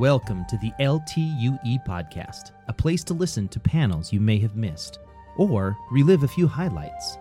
[0.00, 4.98] Welcome to the LTUE podcast, a place to listen to panels you may have missed
[5.36, 7.18] or relive a few highlights.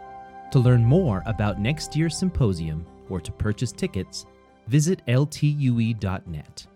[0.53, 4.25] To learn more about next year's symposium or to purchase tickets,
[4.67, 6.67] visit ltue.net.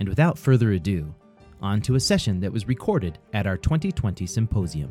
[0.00, 1.14] And without further ado,
[1.62, 4.90] on to a session that was recorded at our 2020 symposium.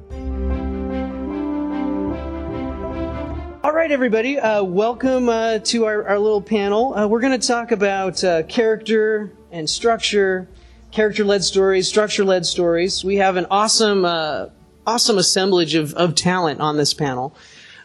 [3.65, 6.93] All right, everybody, uh, welcome uh, to our, our, little panel.
[6.93, 10.49] Uh, we're going to talk about uh, character and structure,
[10.93, 13.03] character led stories, structure led stories.
[13.03, 14.47] We have an awesome, uh,
[14.85, 17.35] awesome assemblage of, of talent on this panel.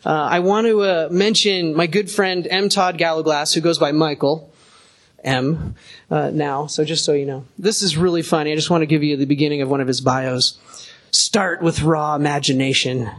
[0.04, 2.68] Uh, I want to mention my good friend M.
[2.68, 4.52] Todd Gallowglass, who goes by Michael.
[5.24, 5.74] M
[6.12, 6.66] uh, now.
[6.66, 8.52] So just so you know, this is really funny.
[8.52, 10.56] I just want to give you the beginning of one of his bios.
[11.10, 13.10] Start with raw imagination.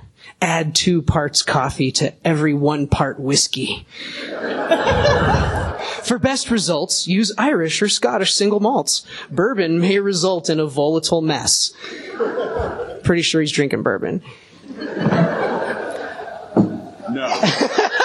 [0.42, 3.86] Add two parts coffee to every one part whiskey.
[6.10, 9.06] For best results, use Irish or Scottish single malts.
[9.30, 11.72] Bourbon may result in a volatile mess.
[13.04, 14.24] Pretty sure he's drinking bourbon.
[17.12, 17.42] No.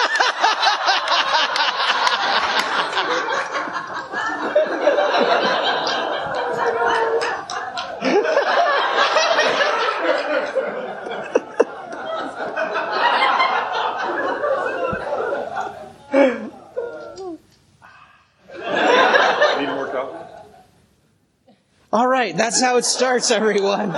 [21.95, 23.91] All right, that's how it starts, everyone.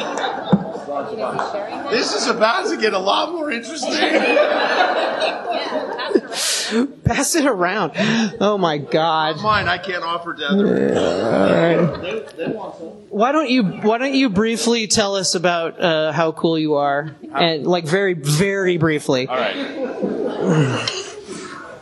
[1.92, 3.92] This is about to get a lot more interesting.
[7.04, 7.94] Pass it around.
[8.42, 9.42] Oh my God.
[9.42, 10.94] Mine, I can't offer to other.
[13.10, 17.16] Why don't you Why don't you briefly tell us about uh, how cool you are,
[17.34, 19.28] and like very very briefly.
[19.28, 20.92] All right.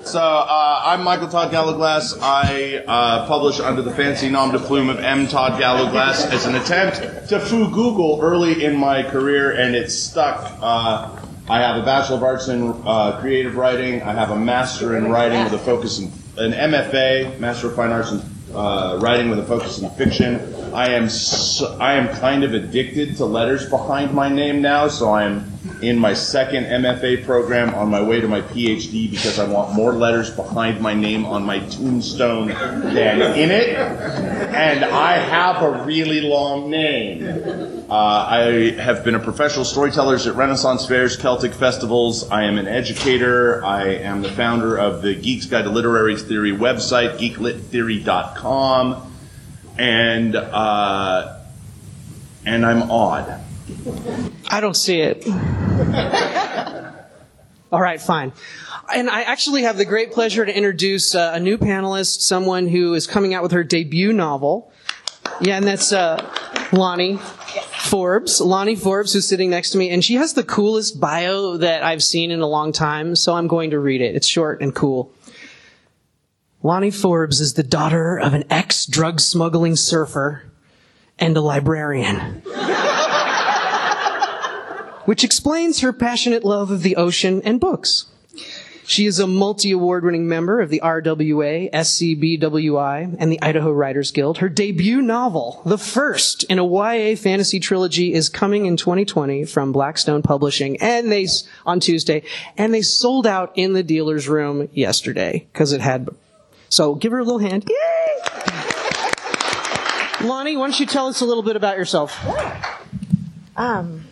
[0.05, 2.15] So uh, I'm Michael Todd Gallowglass.
[2.21, 5.27] I uh, publish under the fancy nom de plume of M.
[5.27, 10.59] Todd Gallowglass as an attempt to foo Google early in my career, and it's stuck.
[10.61, 11.09] Uh,
[11.49, 14.03] I have a Bachelor of Arts in uh, Creative Writing.
[14.03, 17.89] I have a Master in Writing with a focus in an MFA, Master of Fine
[17.89, 18.21] Arts in
[18.53, 20.35] uh, Writing with a focus in fiction.
[20.75, 25.09] I am so, I am kind of addicted to letters behind my name now, so
[25.09, 25.49] I am
[25.81, 29.93] in my second MFA program on my way to my PhD because I want more
[29.93, 33.77] letters behind my name on my tombstone than in it.
[33.77, 37.85] And I have a really long name.
[37.89, 42.29] Uh, I have been a professional storyteller at Renaissance fairs, Celtic festivals.
[42.29, 43.63] I am an educator.
[43.63, 49.13] I am the founder of the Geeks Guide to Literary Theory website, geeklittheory.com.
[49.77, 51.39] And, uh,
[52.45, 53.41] and I'm odd.
[54.47, 55.27] I don't see it.
[57.71, 58.31] All right, fine.
[58.93, 62.93] And I actually have the great pleasure to introduce uh, a new panelist, someone who
[62.93, 64.71] is coming out with her debut novel.
[65.41, 66.23] Yeah, and that's uh,
[66.71, 68.39] Lani Forbes.
[68.39, 72.03] Lani Forbes, who's sitting next to me, and she has the coolest bio that I've
[72.03, 74.15] seen in a long time, so I'm going to read it.
[74.15, 75.11] It's short and cool.
[76.65, 80.41] Lani Forbes is the daughter of an ex drug smuggling surfer
[81.19, 82.41] and a librarian
[85.05, 88.07] which explains her passionate love of the ocean and books.
[88.87, 94.39] She is a multi-award winning member of the RWA, SCBWI, and the Idaho Writers Guild.
[94.39, 99.71] Her debut novel, the first in a YA fantasy trilogy, is coming in 2020 from
[99.71, 101.27] Blackstone Publishing, and they,
[101.63, 102.23] on Tuesday,
[102.57, 106.09] and they sold out in the dealer's room yesterday, because it had,
[106.69, 107.69] so give her a little hand.
[107.69, 107.75] Yay!
[110.27, 112.17] Lani, why don't you tell us a little bit about yourself?
[113.55, 114.05] Um,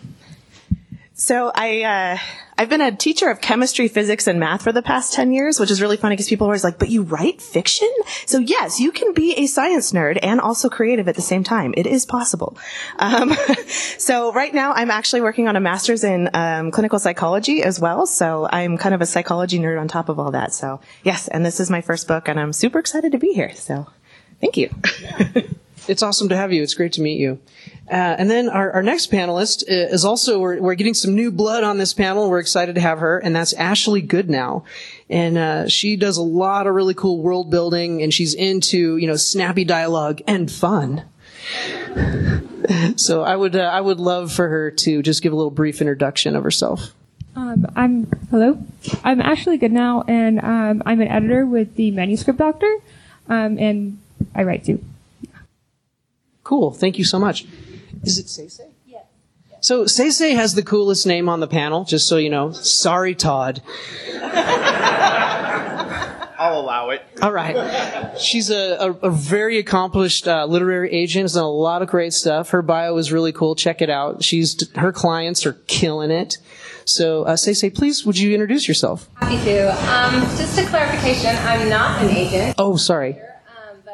[1.24, 2.18] so I, uh,
[2.58, 5.70] I've been a teacher of chemistry, physics, and math for the past 10 years, which
[5.70, 7.88] is really funny because people are always like, but you write fiction?
[8.26, 11.72] So yes, you can be a science nerd and also creative at the same time.
[11.78, 12.58] It is possible.
[12.98, 13.34] Um,
[13.66, 18.04] so right now I'm actually working on a master's in um, clinical psychology as well.
[18.06, 20.52] So I'm kind of a psychology nerd on top of all that.
[20.52, 23.54] So yes, and this is my first book and I'm super excited to be here.
[23.54, 23.86] So
[24.42, 24.68] thank you.
[25.88, 26.62] it's awesome to have you.
[26.62, 27.38] It's great to meet you.
[27.90, 31.62] Uh, and then our, our, next panelist is also, we're, we're, getting some new blood
[31.64, 32.30] on this panel.
[32.30, 34.64] We're excited to have her, and that's Ashley Goodnow.
[35.10, 39.06] And uh, she does a lot of really cool world building, and she's into, you
[39.06, 41.04] know, snappy dialogue and fun.
[42.96, 45.82] so I would, uh, I would love for her to just give a little brief
[45.82, 46.94] introduction of herself.
[47.36, 48.64] Um, I'm hello.
[49.02, 52.72] I'm Ashley Goodnow, and um, I'm an editor with the Manuscript Doctor,
[53.28, 53.98] um, and
[54.34, 54.82] I write too.
[56.44, 56.70] Cool.
[56.72, 57.46] Thank you so much.
[58.02, 58.70] Is it Seisei?
[58.86, 59.00] Yeah.
[59.60, 62.52] So Seisei has the coolest name on the panel, just so you know.
[62.52, 63.62] Sorry, Todd.
[66.36, 67.00] I'll allow it.
[67.22, 68.18] All right.
[68.18, 71.24] She's a, a, a very accomplished uh, literary agent.
[71.24, 72.50] Has done a lot of great stuff.
[72.50, 73.54] Her bio is really cool.
[73.54, 74.22] Check it out.
[74.22, 76.36] She's her clients are killing it.
[76.84, 79.08] So, uh, say, say, please, would you introduce yourself?
[79.14, 79.70] Happy to.
[79.90, 82.56] Um, just a clarification, I'm not an agent.
[82.58, 83.18] Oh, sorry.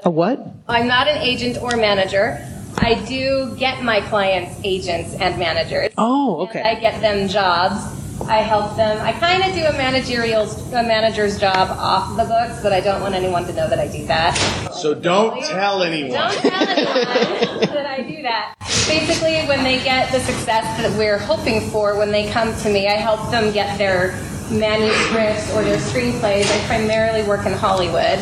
[0.03, 0.41] But A what?
[0.69, 2.47] I'm not an agent or manager.
[2.79, 5.93] I do get my clients agents and managers.
[5.99, 6.63] Oh, okay.
[6.63, 7.83] I get them jobs.
[8.23, 9.01] I help them.
[9.05, 10.43] I kind of do a managerial,
[10.73, 13.89] a manager's job off the books, but I don't want anyone to know that I
[13.89, 14.35] do that.
[14.73, 16.13] So don't tell anyone.
[16.13, 18.55] Don't tell anyone that I do that.
[18.87, 22.89] Basically, when they get the success that we're hoping for, when they come to me,
[22.89, 24.13] I help them get their
[24.51, 26.51] manuscripts or their screenplays.
[26.51, 28.19] I primarily work in Hollywood.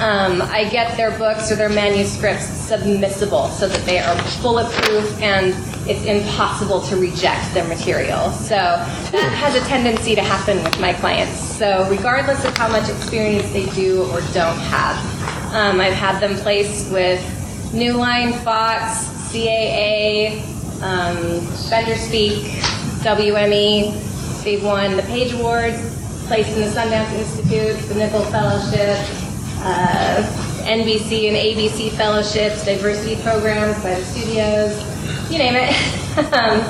[0.00, 5.48] Um, I get their books or their manuscripts submissible so that they are bulletproof and
[5.86, 8.30] it's impossible to reject their material.
[8.30, 11.38] So that has a tendency to happen with my clients.
[11.38, 14.96] So regardless of how much experience they do or don't have,
[15.54, 17.20] um, I've had them placed with
[17.74, 20.40] New Line, Fox, CAA,
[20.82, 22.44] um, Benderspink,
[23.02, 24.44] WME.
[24.44, 25.76] They've won the Page Awards,
[26.26, 28.96] placed in the Sundance Institute, the Nichols Fellowship,
[29.62, 30.22] uh,
[30.64, 34.78] NBC and ABC fellowships, diversity programs the studios,
[35.30, 35.70] you name it.
[36.32, 36.60] um,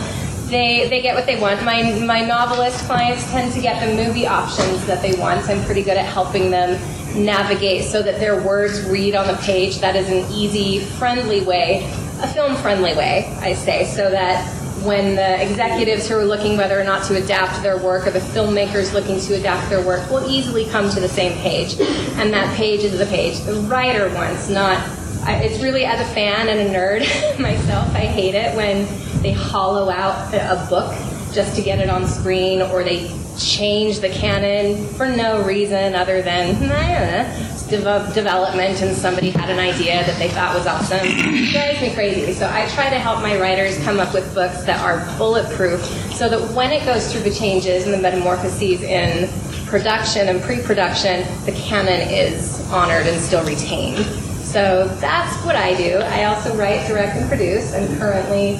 [0.51, 1.63] they, they get what they want.
[1.65, 5.49] My, my novelist clients tend to get the movie options that they want.
[5.49, 6.81] I'm pretty good at helping them
[7.15, 9.79] navigate so that their words read on the page.
[9.79, 11.85] That is an easy, friendly way,
[12.21, 16.81] a film friendly way, I say, so that when the executives who are looking whether
[16.81, 20.29] or not to adapt their work or the filmmakers looking to adapt their work will
[20.31, 21.79] easily come to the same page.
[22.17, 24.79] And that page is the page the writer wants, not.
[25.23, 27.01] I, it's really, as a fan and a nerd
[27.39, 28.87] myself, I hate it when
[29.23, 30.95] they hollow out a book
[31.33, 36.23] just to get it on screen or they change the canon for no reason other
[36.23, 36.55] than
[37.71, 40.99] dev- development and somebody had an idea that they thought was awesome.
[41.03, 42.33] It drives me crazy.
[42.33, 45.81] So I try to help my writers come up with books that are bulletproof
[46.15, 49.29] so that when it goes through the changes and the metamorphoses in
[49.67, 54.05] production and pre-production, the canon is honored and still retained.
[54.45, 55.99] So that's what I do.
[55.99, 57.73] I also write, direct, and produce.
[57.73, 58.59] I'm currently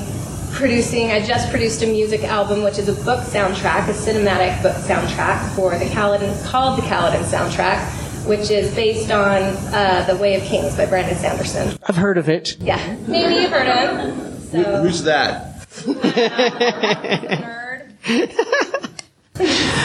[0.53, 4.77] producing, I just produced a music album, which is a book soundtrack, a cinematic book
[4.77, 9.43] soundtrack for the Kaladin, called the Kaladin soundtrack, which is based on
[9.75, 11.77] uh, The Way of Kings by Brandon Sanderson.
[11.87, 12.57] I've heard of it.
[12.61, 14.65] Yeah, maybe you've heard of him.
[14.65, 15.47] Who- Who's that?
[15.71, 17.87] nerd.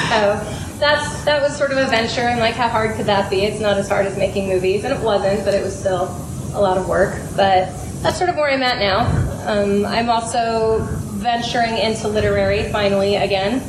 [0.10, 0.42] so
[0.80, 3.44] that's that was sort of a venture, and like, how hard could that be?
[3.44, 6.06] It's not as hard as making movies, and it wasn't, but it was still
[6.54, 7.16] a lot of work.
[7.36, 7.70] But
[8.06, 9.00] that's sort of where I'm at now.
[9.50, 10.78] Um, I'm also
[11.18, 13.60] venturing into literary finally again.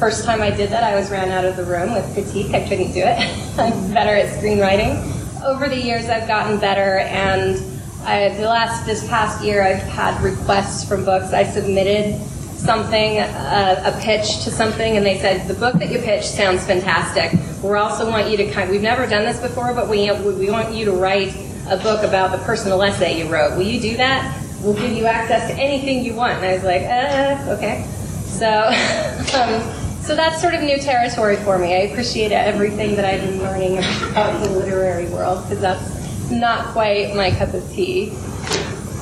[0.00, 2.52] First time I did that, I was ran out of the room with critique.
[2.52, 3.18] I couldn't do it.
[3.58, 5.44] I'm better at screenwriting.
[5.44, 7.56] Over the years, I've gotten better, and
[8.02, 11.32] I, the last this past year, I've had requests from books.
[11.32, 12.20] I submitted
[12.56, 16.66] something, uh, a pitch to something, and they said the book that you pitched sounds
[16.66, 17.38] fantastic.
[17.62, 18.68] We also want you to kind.
[18.68, 21.32] We've never done this before, but we we want you to write
[21.68, 23.56] a book about the personal essay you wrote.
[23.56, 24.40] Will you do that?
[24.62, 26.34] We'll give you access to anything you want.
[26.38, 27.86] And I was like, uh, okay.
[28.26, 28.46] So,
[29.38, 31.74] um, so that's sort of new territory for me.
[31.74, 33.78] I appreciate everything that I've been learning
[34.10, 38.10] about the literary world because that's not quite my cup of tea.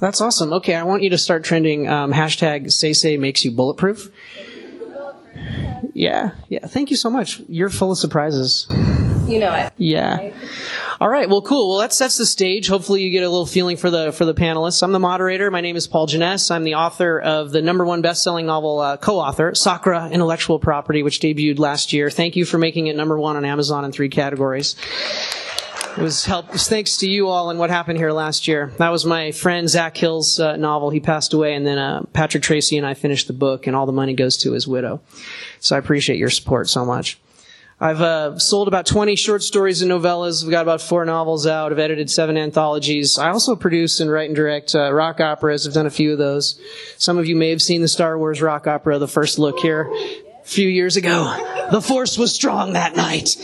[0.00, 0.52] That's awesome.
[0.54, 4.10] Okay, I want you to start trending um, hashtag say say makes you bulletproof.
[5.94, 6.66] Yeah, yeah.
[6.66, 7.40] Thank you so much.
[7.48, 8.66] You're full of surprises.
[9.28, 9.72] You know it.
[9.76, 10.32] Yeah.
[11.02, 11.28] All right.
[11.28, 11.70] Well, cool.
[11.70, 12.68] Well, that sets the stage.
[12.68, 14.84] Hopefully, you get a little feeling for the for the panelists.
[14.84, 15.50] I'm the moderator.
[15.50, 16.48] My name is Paul Genesse.
[16.52, 21.18] I'm the author of the number one best-selling novel, uh, co-author Sakura Intellectual Property, which
[21.18, 22.08] debuted last year.
[22.08, 24.76] Thank you for making it number one on Amazon in three categories.
[25.96, 26.46] It was help.
[26.46, 28.72] It was thanks to you all and what happened here last year.
[28.76, 30.90] That was my friend Zach Hill's uh, novel.
[30.90, 33.86] He passed away, and then uh, Patrick Tracy and I finished the book, and all
[33.86, 35.00] the money goes to his widow.
[35.58, 37.18] So I appreciate your support so much.
[37.80, 40.42] I've uh, sold about 20 short stories and novellas.
[40.42, 41.72] We've got about four novels out.
[41.72, 43.18] I've edited seven anthologies.
[43.18, 45.66] I also produce and write and direct uh, rock operas.
[45.66, 46.60] I've done a few of those.
[46.96, 49.90] Some of you may have seen the Star Wars rock opera, The First Look here,
[49.92, 51.68] a few years ago.
[51.72, 53.36] The Force was strong that night.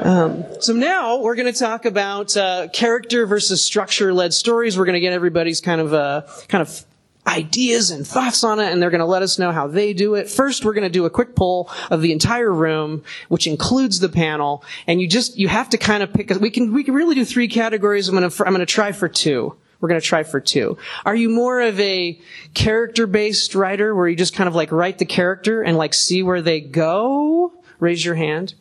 [0.00, 4.78] Um, so now we're going to talk about uh, character versus structure-led stories.
[4.78, 6.84] We're going to get everybody's kind of uh, kind of
[7.26, 10.14] ideas and thoughts on it, and they're going to let us know how they do
[10.14, 10.28] it.
[10.28, 14.08] First, we're going to do a quick poll of the entire room, which includes the
[14.08, 16.30] panel, and you just you have to kind of pick.
[16.30, 18.08] We can we can really do three categories.
[18.08, 19.56] I'm going to I'm going to try for two.
[19.80, 20.78] We're going to try for two.
[21.04, 22.18] Are you more of a
[22.54, 26.40] character-based writer where you just kind of like write the character and like see where
[26.40, 27.52] they go?
[27.80, 28.54] Raise your hand.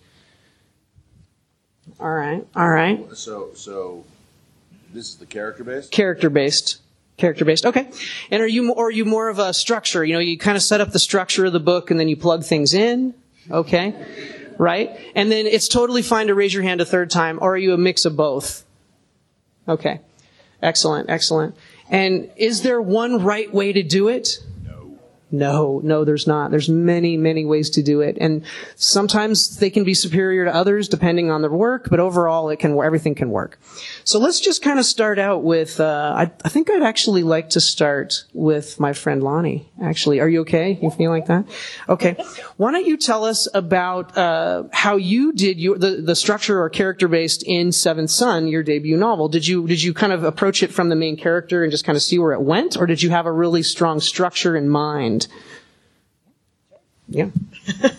[1.97, 2.45] All right.
[2.57, 3.07] All right.
[3.15, 4.03] So, so
[4.93, 5.91] this is the character based?
[5.91, 6.81] Character based.
[7.17, 7.65] Character based.
[7.65, 7.89] Okay.
[8.31, 10.03] And are you or are you more of a structure?
[10.03, 12.17] You know, you kind of set up the structure of the book and then you
[12.17, 13.13] plug things in.
[13.51, 13.93] Okay.
[14.57, 14.97] Right.
[15.15, 17.73] And then it's totally fine to raise your hand a third time, or are you
[17.73, 18.65] a mix of both?
[19.67, 19.99] Okay.
[20.61, 21.09] Excellent.
[21.09, 21.55] Excellent.
[21.89, 24.39] And is there one right way to do it?
[25.33, 26.51] No, no, there's not.
[26.51, 28.19] There's many, many ways to do it.
[28.21, 32.59] And sometimes they can be superior to others depending on their work, but overall it
[32.59, 33.57] can, everything can work.
[34.03, 37.49] So let's just kind of start out with, uh, I, I think I'd actually like
[37.49, 39.67] to start with my friend Lani.
[39.81, 40.77] Actually, are you okay?
[40.79, 41.45] You feel like that?
[41.89, 42.15] Okay.
[42.57, 46.69] Why don't you tell us about, uh, how you did your, the, the structure or
[46.69, 49.29] character based in Seventh Sun, your debut novel?
[49.29, 51.95] Did you, did you kind of approach it from the main character and just kind
[51.95, 52.77] of see where it went?
[52.77, 55.22] Or did you have a really strong structure in mind?
[57.07, 57.29] Yeah.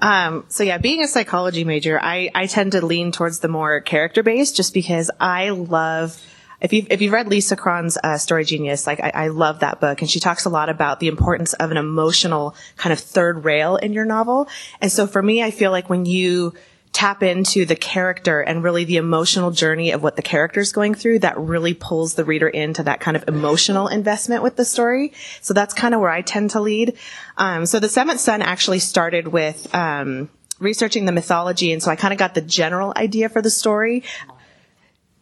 [0.00, 3.80] Um, so yeah, being a psychology major, I, I tend to lean towards the more
[3.80, 6.20] character based just because I love,
[6.60, 9.80] if you've, if you've read Lisa Cron's uh, Story Genius, like I, I love that
[9.80, 13.44] book and she talks a lot about the importance of an emotional kind of third
[13.44, 14.48] rail in your novel.
[14.80, 16.54] And so for me, I feel like when you,
[16.92, 20.94] tap into the character and really the emotional journey of what the character is going
[20.94, 25.12] through that really pulls the reader into that kind of emotional investment with the story.
[25.40, 26.96] So that's kind of where I tend to lead.
[27.38, 30.28] Um, so the Seventh Sun actually started with, um,
[30.60, 34.04] researching the mythology and so I kind of got the general idea for the story.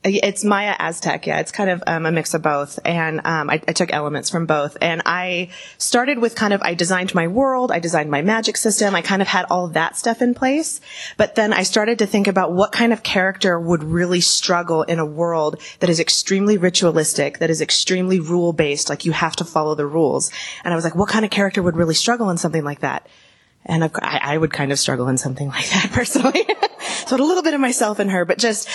[0.03, 1.41] It's Maya Aztec, yeah.
[1.41, 4.47] It's kind of um, a mix of both, and um, I, I, took elements from
[4.47, 4.79] both.
[4.81, 8.95] And I started with kind of I designed my world, I designed my magic system,
[8.95, 10.81] I kind of had all of that stuff in place.
[11.19, 14.99] But then I started to think about what kind of character would really struggle in
[14.99, 19.45] a world that is extremely ritualistic, that is extremely rule based, like you have to
[19.45, 20.31] follow the rules.
[20.65, 23.07] And I was like, what kind of character would really struggle in something like that?
[23.67, 23.91] And I,
[24.23, 26.47] I would kind of struggle in something like that personally.
[27.07, 28.67] so a little bit of myself in her, but just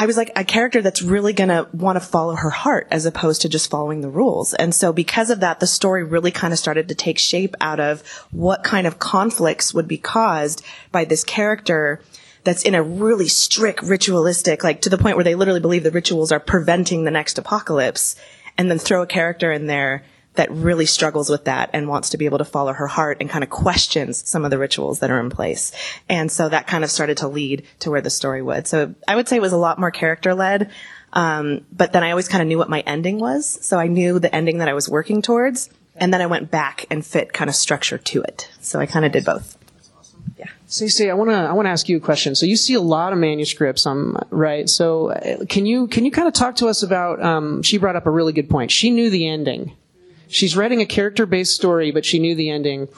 [0.00, 3.42] I was like a character that's really gonna want to follow her heart as opposed
[3.42, 4.54] to just following the rules.
[4.54, 7.80] And so because of that, the story really kind of started to take shape out
[7.80, 12.00] of what kind of conflicts would be caused by this character
[12.44, 15.90] that's in a really strict ritualistic, like to the point where they literally believe the
[15.90, 18.16] rituals are preventing the next apocalypse
[18.56, 20.02] and then throw a character in there
[20.34, 23.28] that really struggles with that and wants to be able to follow her heart and
[23.28, 25.72] kind of questions some of the rituals that are in place.
[26.08, 28.66] And so that kind of started to lead to where the story would.
[28.66, 30.70] So I would say it was a lot more character led.
[31.12, 33.58] Um, but then I always kind of knew what my ending was.
[33.64, 35.68] So I knew the ending that I was working towards.
[35.96, 38.50] And then I went back and fit kind of structure to it.
[38.60, 39.58] So I kind of did both.
[40.38, 40.46] Yeah.
[40.66, 42.34] So, say, I want to I want to ask you a question.
[42.34, 44.68] So you see a lot of manuscripts, um, right?
[44.70, 47.20] So uh, can you can you kind of talk to us about?
[47.22, 48.70] Um, she brought up a really good point.
[48.70, 49.72] She knew the ending,
[50.30, 52.88] She's writing a character based story, but she knew the ending.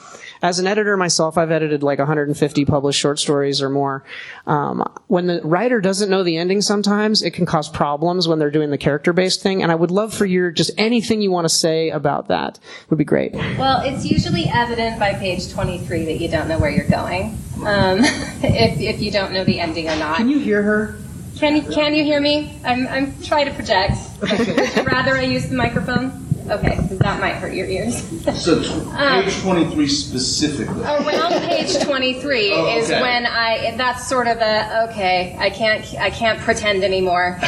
[0.41, 4.03] As an editor myself, I've edited like 150 published short stories or more.
[4.45, 8.51] Um, when the writer doesn't know the ending sometimes, it can cause problems when they're
[8.51, 9.63] doing the character based thing.
[9.63, 12.59] And I would love for your just anything you want to say about that
[12.89, 13.33] would be great.
[13.33, 17.99] Well, it's usually evident by page 23 that you don't know where you're going, um,
[18.43, 20.17] if, if you don't know the ending or not.
[20.17, 20.99] Can you hear her?
[21.37, 22.59] Can you, can you hear me?
[22.63, 23.97] I'm, I'm trying to project.
[24.21, 26.23] Would you rather I use the microphone?
[26.49, 28.03] Okay, because that might hurt your ears.
[28.41, 28.61] so
[28.95, 30.83] page 23 specifically.
[30.83, 33.73] Around page 23 oh, is when I.
[33.77, 35.37] That's sort of a okay.
[35.39, 35.85] I can't.
[35.99, 37.39] I can't pretend anymore.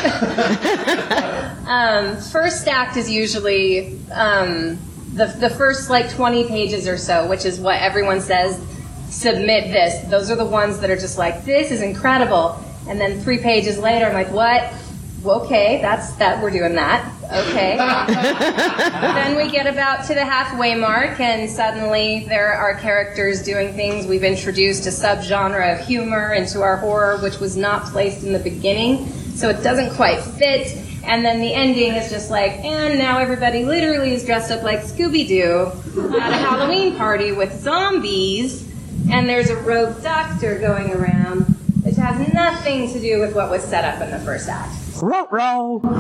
[1.67, 4.79] um, first act is usually um,
[5.13, 8.61] the the first like 20 pages or so, which is what everyone says.
[9.09, 10.09] Submit this.
[10.09, 12.59] Those are the ones that are just like this is incredible.
[12.87, 14.71] And then three pages later, I'm like, what?
[15.29, 16.41] Okay, that's that.
[16.41, 17.11] We're doing that.
[17.25, 17.77] Okay.
[19.01, 24.05] then we get about to the halfway mark, and suddenly there are characters doing things.
[24.05, 28.39] We've introduced a subgenre of humor into our horror, which was not placed in the
[28.39, 30.81] beginning, so it doesn't quite fit.
[31.03, 34.79] And then the ending is just like, and now everybody literally is dressed up like
[34.79, 35.71] Scooby Doo
[36.19, 38.67] at a Halloween party with zombies,
[39.11, 41.43] and there's a rogue doctor going around,
[41.83, 44.84] which has nothing to do with what was set up in the first act.
[45.01, 45.79] Row, row.
[45.79, 45.99] Believe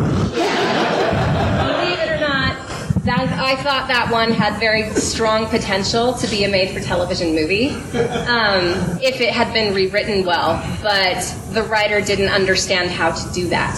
[1.99, 2.55] it or not,
[3.03, 8.73] that, I thought that one had very strong potential to be a made-for-television movie um,
[9.01, 11.21] if it had been rewritten well, but
[11.51, 13.77] the writer didn't understand how to do that.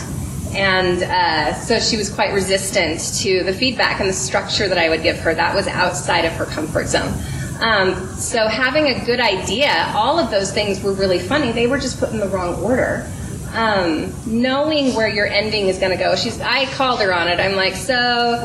[0.51, 4.87] And uh, so she was quite resistant to the feedback and the structure that I
[4.87, 5.33] would give her.
[5.33, 7.11] That was outside of her comfort zone.
[7.59, 11.51] Um, so having a good idea, all of those things were really funny.
[11.51, 13.11] They were just put in the wrong order
[13.57, 16.15] um, knowing where your ending is going to go.
[16.15, 17.39] She's, I called her on it.
[17.39, 18.37] I'm like, so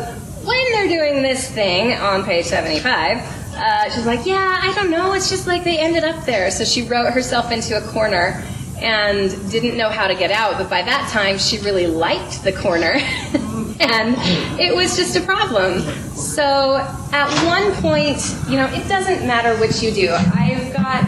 [0.42, 3.18] when they're doing this thing on page 75,
[3.54, 5.12] uh, she's like, yeah, I don't know.
[5.12, 6.50] It's just like they ended up there.
[6.50, 8.42] So she wrote herself into a corner.
[8.78, 10.58] and didn't know how to get out.
[10.58, 12.94] But by that time, she really liked the corner.
[13.80, 14.16] and
[14.58, 15.80] it was just a problem.
[16.16, 16.76] So
[17.12, 20.10] at one point, you know, it doesn't matter what you do.
[20.10, 21.04] I've got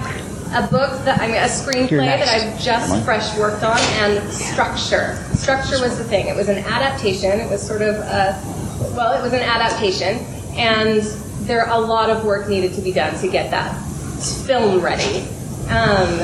[0.54, 5.16] a book that I mean a screenplay that I've just fresh worked on and structure.
[5.34, 6.28] Structure was the thing.
[6.28, 7.40] It was an adaptation.
[7.40, 8.40] It was sort of a
[8.94, 10.18] well, it was an adaptation
[10.56, 11.02] and
[11.46, 13.74] there a lot of work needed to be done to get that
[14.46, 15.26] film ready.
[15.68, 16.18] Um,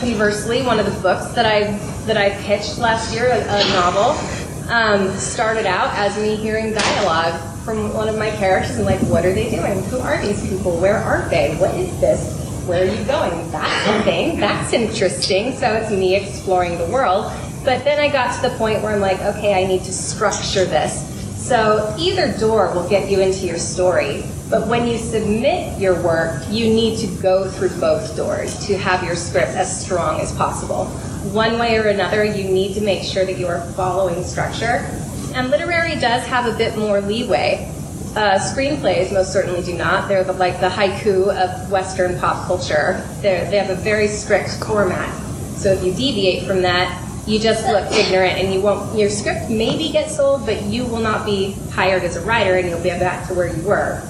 [0.00, 4.70] conversely, one of the books that I that I pitched last year, a, a novel,
[4.70, 9.24] um, started out as me hearing dialogue from one of my characters and like, what
[9.26, 9.82] are they doing?
[9.84, 10.78] Who are these people?
[10.78, 11.54] Where are they?
[11.56, 12.47] What is this?
[12.68, 13.50] Where are you going?
[13.50, 14.38] That's a thing.
[14.38, 15.56] That's interesting.
[15.56, 17.32] So it's me exploring the world.
[17.64, 20.66] But then I got to the point where I'm like, okay, I need to structure
[20.66, 21.02] this.
[21.42, 24.22] So either door will get you into your story.
[24.50, 29.02] But when you submit your work, you need to go through both doors to have
[29.02, 30.84] your script as strong as possible.
[31.32, 34.86] One way or another, you need to make sure that you are following structure.
[35.34, 37.72] And literary does have a bit more leeway.
[38.16, 40.08] Uh, screenplays most certainly do not.
[40.08, 43.04] They're the, like the haiku of Western pop culture.
[43.20, 45.14] They're, they have a very strict format.
[45.56, 49.50] So if you deviate from that, you just look ignorant and you won't your script
[49.50, 52.88] maybe get sold but you will not be hired as a writer and you'll be
[52.88, 54.00] back to where you were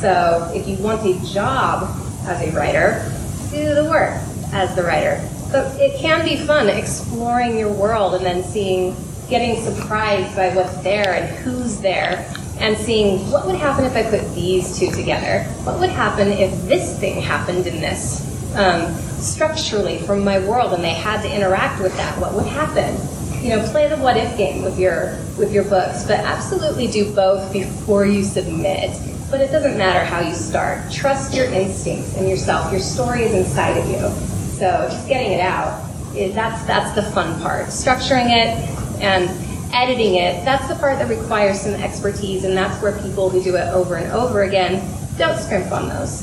[0.00, 1.90] so if you want a job
[2.26, 3.02] as a writer
[3.50, 4.14] do the work
[4.52, 8.94] as the writer but it can be fun exploring your world and then seeing
[9.28, 14.02] getting surprised by what's there and who's there and seeing what would happen if i
[14.02, 19.98] put these two together what would happen if this thing happened in this um, structurally
[19.98, 22.96] from my world and they had to interact with that, what would happen?
[23.42, 27.12] You know, play the what if game with your with your books, but absolutely do
[27.14, 28.98] both before you submit.
[29.30, 30.90] But it doesn't matter how you start.
[30.90, 32.72] Trust your instincts and yourself.
[32.72, 34.08] Your story is inside of you.
[34.56, 35.86] So just getting it out,
[36.34, 37.66] that's that's the fun part.
[37.66, 38.56] Structuring it
[39.00, 39.28] and
[39.72, 43.56] editing it, that's the part that requires some expertise, and that's where people who do
[43.56, 44.82] it over and over again
[45.16, 46.22] don't scrimp on those.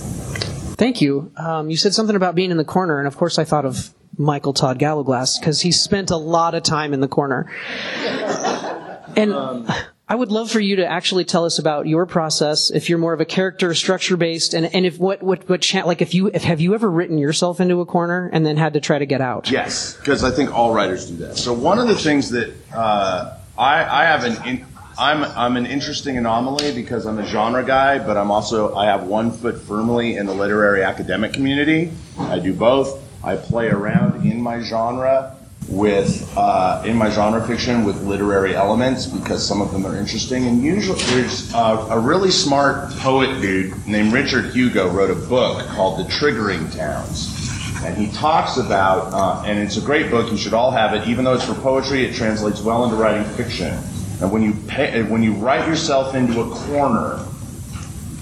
[0.76, 1.32] Thank you.
[1.38, 3.94] Um, you said something about being in the corner, and of course, I thought of
[4.18, 7.52] Michael Todd Gallowglass because he spent a lot of time in the corner.
[9.18, 9.68] And um,
[10.08, 12.70] I would love for you to actually tell us about your process.
[12.70, 15.86] If you're more of a character structure based, and, and if what what what cha-
[15.86, 18.74] like if you if have you ever written yourself into a corner and then had
[18.74, 19.50] to try to get out?
[19.50, 21.38] Yes, because I think all writers do that.
[21.38, 24.66] So one of the things that uh, I I have an in,
[24.98, 29.04] I'm I'm an interesting anomaly because I'm a genre guy, but I'm also I have
[29.04, 31.92] one foot firmly in the literary academic community.
[32.18, 33.02] I do both.
[33.24, 35.36] I play around in my genre
[35.68, 40.46] with uh, in my genre fiction with literary elements because some of them are interesting.
[40.46, 46.00] And usually, there's a really smart poet dude named Richard Hugo wrote a book called
[46.00, 47.35] The Triggering Towns.
[47.86, 50.32] And he talks about, uh, and it's a great book.
[50.32, 51.08] You should all have it.
[51.08, 53.78] Even though it's for poetry, it translates well into writing fiction.
[54.22, 57.24] And when you pay, when you write yourself into a corner,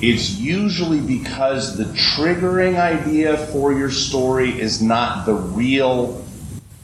[0.01, 6.25] it's usually because the triggering idea for your story is not the real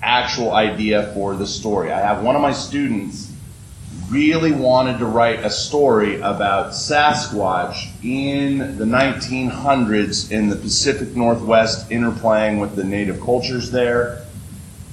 [0.02, 1.92] actual idea for the story.
[1.92, 3.29] I have one of my students
[4.10, 11.90] really wanted to write a story about Sasquatch in the 1900s in the Pacific Northwest
[11.90, 14.26] interplaying with the native cultures there.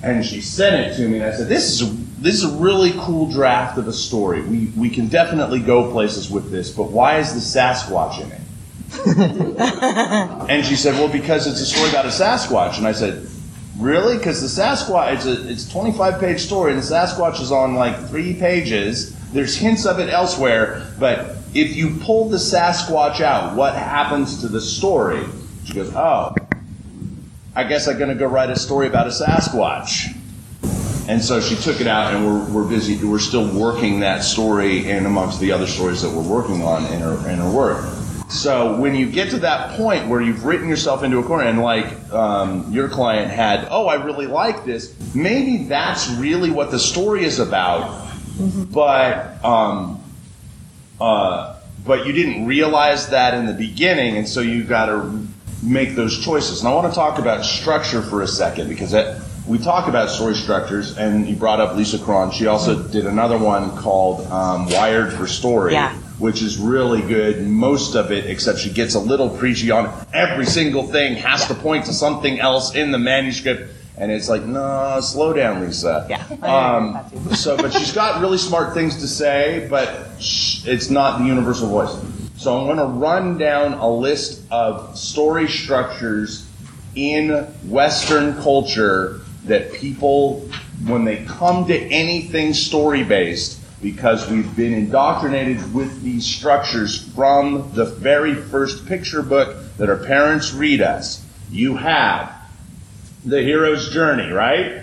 [0.03, 2.57] And she sent it to me and I said, this is a this is a
[2.57, 4.43] really cool draft of a story.
[4.43, 8.41] We, we can definitely go places with this, but why is the Sasquatch in it?
[10.51, 12.79] and she said, well, because it's a story about a Sasquatch.
[12.79, 13.29] And I said,
[13.79, 14.19] really?
[14.19, 17.75] Because the Sasquatch, it's a, it's a 25 page story, and the Sasquatch is on
[17.75, 19.15] like three pages.
[19.33, 24.49] There's hints of it elsewhere, but if you pull the Sasquatch out, what happens to
[24.49, 25.25] the story?
[25.65, 26.35] She goes, oh,
[27.55, 30.15] I guess I'm going to go write a story about a Sasquatch.
[31.09, 33.03] And so she took it out, and we're, we're busy.
[33.03, 37.01] We're still working that story in amongst the other stories that we're working on in
[37.01, 37.96] her, in her work.
[38.29, 41.61] So when you get to that point where you've written yourself into a corner, and
[41.61, 44.95] like um, your client had, oh, I really like this.
[45.15, 47.83] Maybe that's really what the story is about,
[48.37, 48.65] mm-hmm.
[48.65, 50.03] but um,
[51.01, 55.25] uh, but you didn't realize that in the beginning, and so you got to
[55.63, 56.61] make those choices.
[56.61, 60.11] And I want to talk about structure for a second because that we talk about
[60.11, 62.33] story structures, and you brought up Lisa Cron.
[62.33, 62.91] She also mm-hmm.
[62.91, 65.97] did another one called um, Wired for Story, yeah.
[66.19, 67.47] Which is really good.
[67.47, 71.49] Most of it, except she gets a little preachy on every single thing has yeah.
[71.49, 73.73] to point to something else in the manuscript.
[73.99, 76.07] And it's like, no, slow down, Lisa.
[76.09, 76.23] Yeah.
[76.43, 81.69] Um, so, but she's got really smart things to say, but it's not the universal
[81.69, 81.97] voice.
[82.37, 86.47] So I'm going to run down a list of story structures
[86.95, 87.31] in
[87.65, 90.41] Western culture that people,
[90.87, 97.71] when they come to anything story based, because we've been indoctrinated with these structures from
[97.75, 101.25] the very first picture book that our parents read us.
[101.51, 102.35] You have
[103.25, 104.83] the hero's journey, right?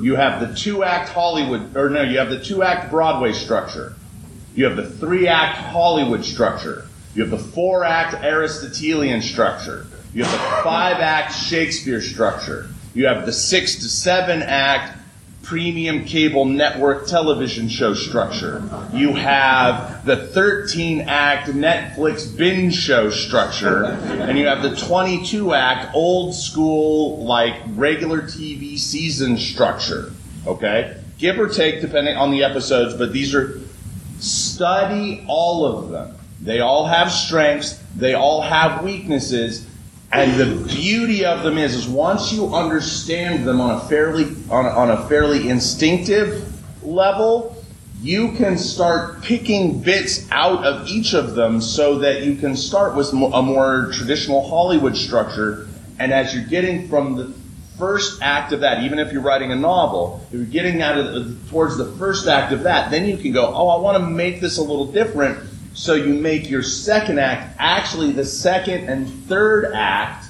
[0.00, 3.94] You have the two act Hollywood, or no, you have the two act Broadway structure.
[4.54, 6.86] You have the three act Hollywood structure.
[7.14, 9.86] You have the four act Aristotelian structure.
[10.12, 12.68] You have the five act Shakespeare structure.
[12.92, 14.98] You have the six to seven act
[15.44, 18.62] premium cable network television show structure.
[18.92, 23.84] You have the 13 act Netflix binge show structure.
[23.84, 30.12] And you have the 22 act old school, like regular TV season structure.
[30.46, 30.96] Okay?
[31.18, 33.60] Give or take depending on the episodes, but these are
[34.18, 36.16] study all of them.
[36.40, 39.66] They all have strengths, they all have weaknesses,
[40.14, 44.64] and the beauty of them is, is once you understand them on a fairly on
[44.64, 46.52] a, on a fairly instinctive
[46.84, 47.56] level,
[48.00, 52.94] you can start picking bits out of each of them so that you can start
[52.94, 55.66] with a more traditional Hollywood structure.
[55.98, 57.34] And as you're getting from the
[57.76, 61.50] first act of that, even if you're writing a novel, if you're getting out of
[61.50, 64.40] towards the first act of that, then you can go, oh, I want to make
[64.40, 65.38] this a little different
[65.74, 70.28] so you make your second act actually the second and third act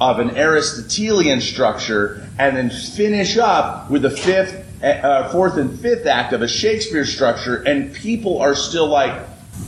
[0.00, 6.06] of an Aristotelian structure, and then finish up with the fifth, uh, fourth, and fifth
[6.06, 9.22] act of a Shakespeare structure, and people are still like,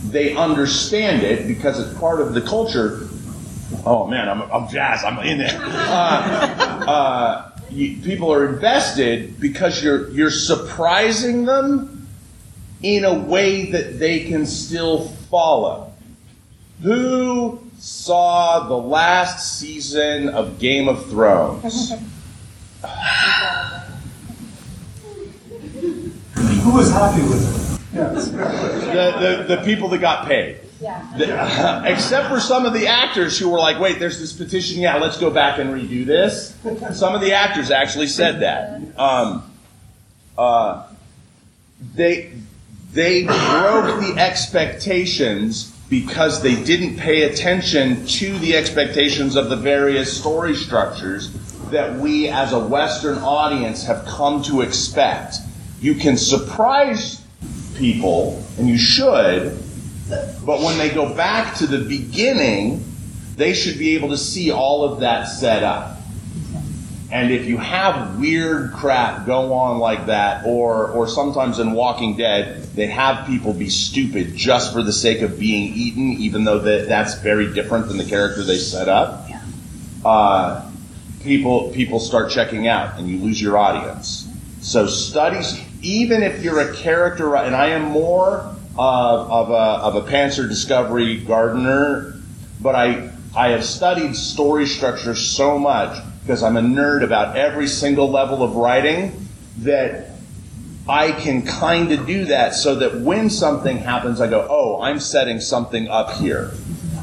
[0.07, 3.09] they understand it because it's part of the culture.
[3.85, 5.05] Oh man, I'm, I'm jazzed.
[5.05, 5.61] I'm in there.
[5.61, 12.09] Uh, uh, you, people are invested because you're you're surprising them
[12.83, 15.93] in a way that they can still follow.
[16.83, 21.93] Who saw the last season of Game of Thrones?
[26.63, 27.95] Who was happy with it?
[27.95, 28.29] Yes.
[28.29, 30.61] The, the, the people that got paid.
[30.81, 31.85] Yeah.
[31.87, 35.19] except for some of the actors who were like, wait, there's this petition, yeah, let's
[35.19, 36.57] go back and redo this.
[36.99, 38.83] Some of the actors actually said that.
[38.99, 39.51] Um,
[40.37, 40.87] uh,
[41.95, 42.33] they,
[42.97, 50.19] they broke the expectations because they didn't pay attention to the expectations of the various
[50.19, 51.31] story structures
[51.71, 55.37] that we as a Western audience have come to expect.
[55.79, 57.23] You can surprise
[57.77, 59.59] people, and you should,
[60.47, 62.83] but when they go back to the beginning,
[63.37, 65.96] they should be able to see all of that set up.
[67.17, 72.15] And if you have weird crap go on like that, or or sometimes in Walking
[72.19, 76.59] Dead, they have people be stupid just for the sake of being eaten, even though
[76.59, 79.31] that, that's very different than the character they set up.
[80.05, 80.71] Uh,
[81.23, 84.29] people people start checking out, and you lose your audience.
[84.61, 88.41] So studies, even if you're a character, and I am more
[88.77, 92.17] of, of a of a Pantser Discovery gardener,
[92.61, 97.69] but I I have studied story structure so much because I'm a nerd about every
[97.69, 100.11] single level of writing, that
[100.89, 104.99] I can kind of do that so that when something happens, I go, oh, I'm
[104.99, 106.53] setting something up here.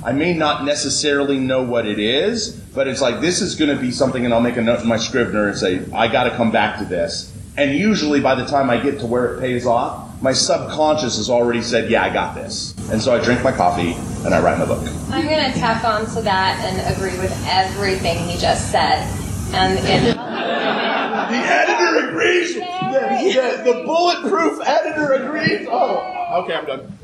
[0.03, 3.81] I may not necessarily know what it is, but it's like this is going to
[3.81, 6.31] be something, and I'll make a note in my Scrivener and say, I got to
[6.31, 7.33] come back to this.
[7.55, 11.29] And usually by the time I get to where it pays off, my subconscious has
[11.29, 12.73] already said, yeah, I got this.
[12.89, 13.91] And so I drink my coffee
[14.23, 14.79] and I write my book.
[15.09, 19.05] I'm going to tack on to that and agree with everything he just said.
[19.53, 22.55] And in the editor agrees.
[22.55, 22.61] The,
[23.65, 25.67] the, the, bulletproof editor agrees.
[25.69, 26.97] Oh, okay, I'm done.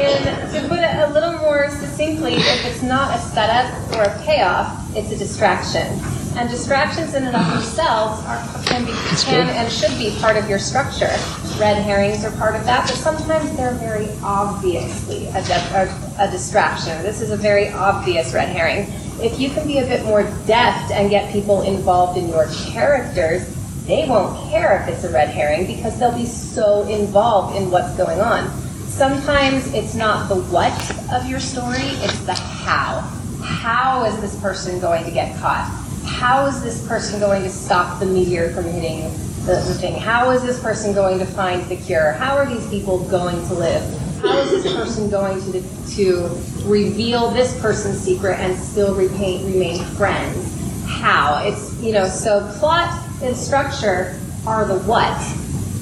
[0.00, 4.22] and to put it a little more succinctly, if it's not a setup or a
[4.22, 6.21] payoff, it's a distraction.
[6.34, 8.92] And distractions in and of themselves are, can, be,
[9.22, 11.10] can and should be part of your structure.
[11.58, 17.02] Red herrings are part of that, but sometimes they're very obviously a, a, a distraction.
[17.02, 18.86] This is a very obvious red herring.
[19.22, 23.46] If you can be a bit more deft and get people involved in your characters,
[23.86, 27.94] they won't care if it's a red herring because they'll be so involved in what's
[27.96, 28.48] going on.
[28.88, 30.72] Sometimes it's not the what
[31.12, 33.00] of your story, it's the how.
[33.42, 35.81] How is this person going to get caught?
[36.04, 39.02] How is this person going to stop the meteor from hitting
[39.46, 39.94] the, the thing?
[39.94, 42.12] How is this person going to find the cure?
[42.12, 43.82] How are these people going to live?
[44.20, 45.62] How is this person going to,
[45.96, 46.28] to
[46.64, 50.84] reveal this person's secret and still repaint, remain friends?
[50.86, 51.42] How?
[51.44, 55.18] It's, you know, so plot and structure are the what,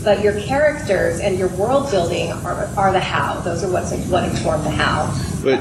[0.03, 3.41] but your characters and your world building are, are the how.
[3.41, 5.07] Those are what's, what inform the how.
[5.43, 5.61] But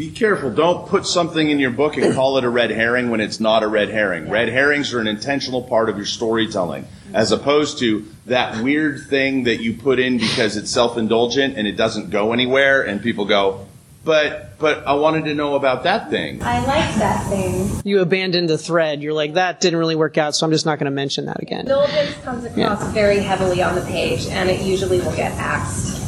[0.00, 0.50] Be careful.
[0.50, 3.62] Don't put something in your book and call it a red herring when it's not
[3.62, 4.30] a red herring.
[4.30, 9.44] Red herrings are an intentional part of your storytelling, as opposed to that weird thing
[9.44, 13.66] that you put in because it's self-indulgent and it doesn't go anywhere, and people go,
[14.02, 16.42] but but I wanted to know about that thing.
[16.42, 17.82] I like that thing.
[17.84, 19.02] You abandoned the thread.
[19.02, 21.42] You're like, that didn't really work out, so I'm just not going to mention that
[21.42, 21.60] again.
[21.60, 25.68] Indulgence comes across very heavily on the page, and it usually will get axed at
[25.74, 25.99] some point.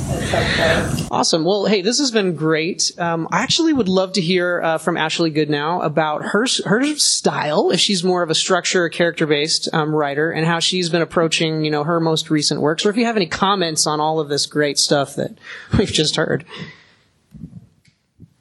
[1.11, 1.45] Awesome.
[1.45, 2.91] Well, hey, this has been great.
[2.99, 7.71] Um, I actually would love to hear uh, from Ashley Goodnow about her her style,
[7.71, 11.65] if she's more of a structure, character based um, writer, and how she's been approaching,
[11.65, 14.29] you know, her most recent works, or if you have any comments on all of
[14.29, 15.37] this great stuff that
[15.79, 16.45] we've just heard.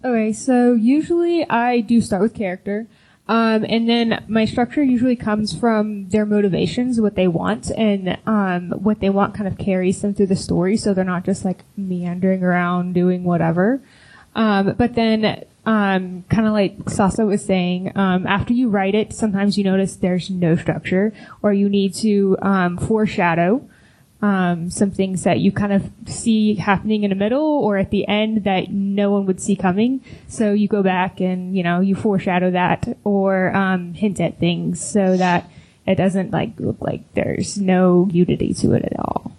[0.04, 2.88] Okay, so usually I do start with character.
[3.28, 8.72] Um, and then my structure usually comes from their motivations, what they want, and um,
[8.72, 11.64] what they want kind of carries them through the story, so they're not just like
[11.78, 13.82] meandering around doing whatever.
[14.36, 19.14] Um, but then, um, kind of like Sasa was saying, um, after you write it,
[19.14, 23.66] sometimes you notice there's no structure, or you need to um, foreshadow
[24.22, 28.08] um, some things that you kind of see happening in the middle or at the
[28.08, 30.02] end that no one would see coming.
[30.28, 34.84] So you go back and you know you foreshadow that or um, hint at things
[34.84, 35.50] so that
[35.88, 39.32] it doesn't like look like there's no unity to it at all.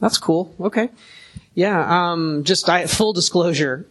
[0.00, 0.54] That's cool.
[0.60, 0.88] Okay.
[1.54, 2.12] Yeah.
[2.12, 3.86] Um, just I, full disclosure.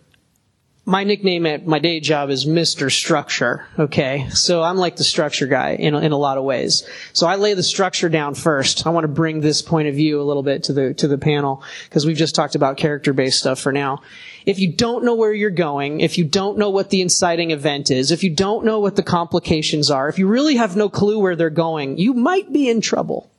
[0.89, 2.89] My nickname at my day job is Mr.
[2.89, 3.67] Structure.
[3.77, 4.29] Okay.
[4.29, 6.87] So I'm like the structure guy in, in a lot of ways.
[7.11, 8.87] So I lay the structure down first.
[8.87, 11.17] I want to bring this point of view a little bit to the, to the
[11.17, 14.01] panel because we've just talked about character based stuff for now.
[14.45, 17.91] If you don't know where you're going, if you don't know what the inciting event
[17.91, 21.19] is, if you don't know what the complications are, if you really have no clue
[21.19, 23.29] where they're going, you might be in trouble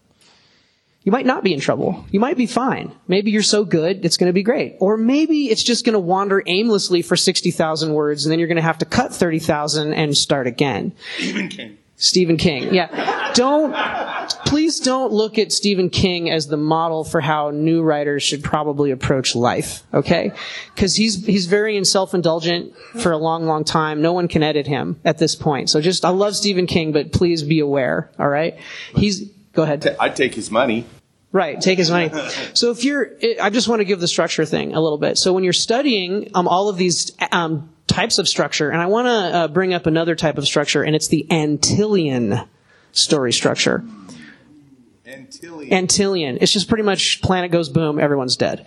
[1.08, 2.04] you might not be in trouble.
[2.10, 2.94] You might be fine.
[3.06, 4.76] Maybe you're so good, it's going to be great.
[4.78, 8.56] Or maybe it's just going to wander aimlessly for 60,000 words and then you're going
[8.56, 10.92] to have to cut 30,000 and start again.
[11.16, 11.78] Stephen King.
[11.96, 12.74] Stephen King.
[12.74, 13.32] Yeah.
[13.32, 13.74] Don't,
[14.44, 18.90] please don't look at Stephen King as the model for how new writers should probably
[18.90, 19.84] approach life.
[19.94, 20.32] Okay?
[20.76, 24.02] Cause he's, he's very self-indulgent for a long, long time.
[24.02, 25.70] No one can edit him at this point.
[25.70, 28.10] So just, I love Stephen King, but please be aware.
[28.20, 28.58] Alright?
[28.94, 29.96] He's, go ahead.
[29.98, 30.84] I'd take his money.
[31.30, 32.10] Right, take his money.
[32.54, 33.10] So if you're,
[33.40, 35.18] I just want to give the structure thing a little bit.
[35.18, 39.06] So when you're studying um, all of these um, types of structure, and I want
[39.06, 42.46] to uh, bring up another type of structure, and it's the Antillian
[42.92, 43.84] story structure.
[45.06, 45.70] Antillian.
[45.70, 46.38] Antillian.
[46.40, 48.66] It's just pretty much planet goes boom, everyone's dead.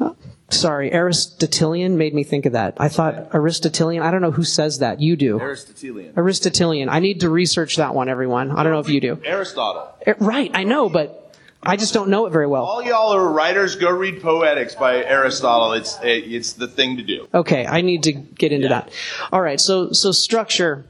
[0.00, 0.12] Uh,
[0.48, 2.74] sorry, Aristotelian made me think of that.
[2.78, 4.02] I thought Aristotelian.
[4.02, 5.00] I don't know who says that.
[5.00, 5.40] You do.
[5.40, 6.12] Aristotelian.
[6.16, 6.88] Aristotelian.
[6.88, 8.52] I need to research that one, everyone.
[8.52, 9.20] I don't know if you do.
[9.24, 9.92] Aristotle.
[10.18, 11.25] Right, I know, but
[11.66, 12.64] I just don't know it very well.
[12.64, 13.76] All y'all are writers.
[13.76, 15.72] Go read Poetics by Aristotle.
[15.72, 17.28] It's it's the thing to do.
[17.34, 18.90] Okay, I need to get into that.
[19.32, 20.86] All right, so so structure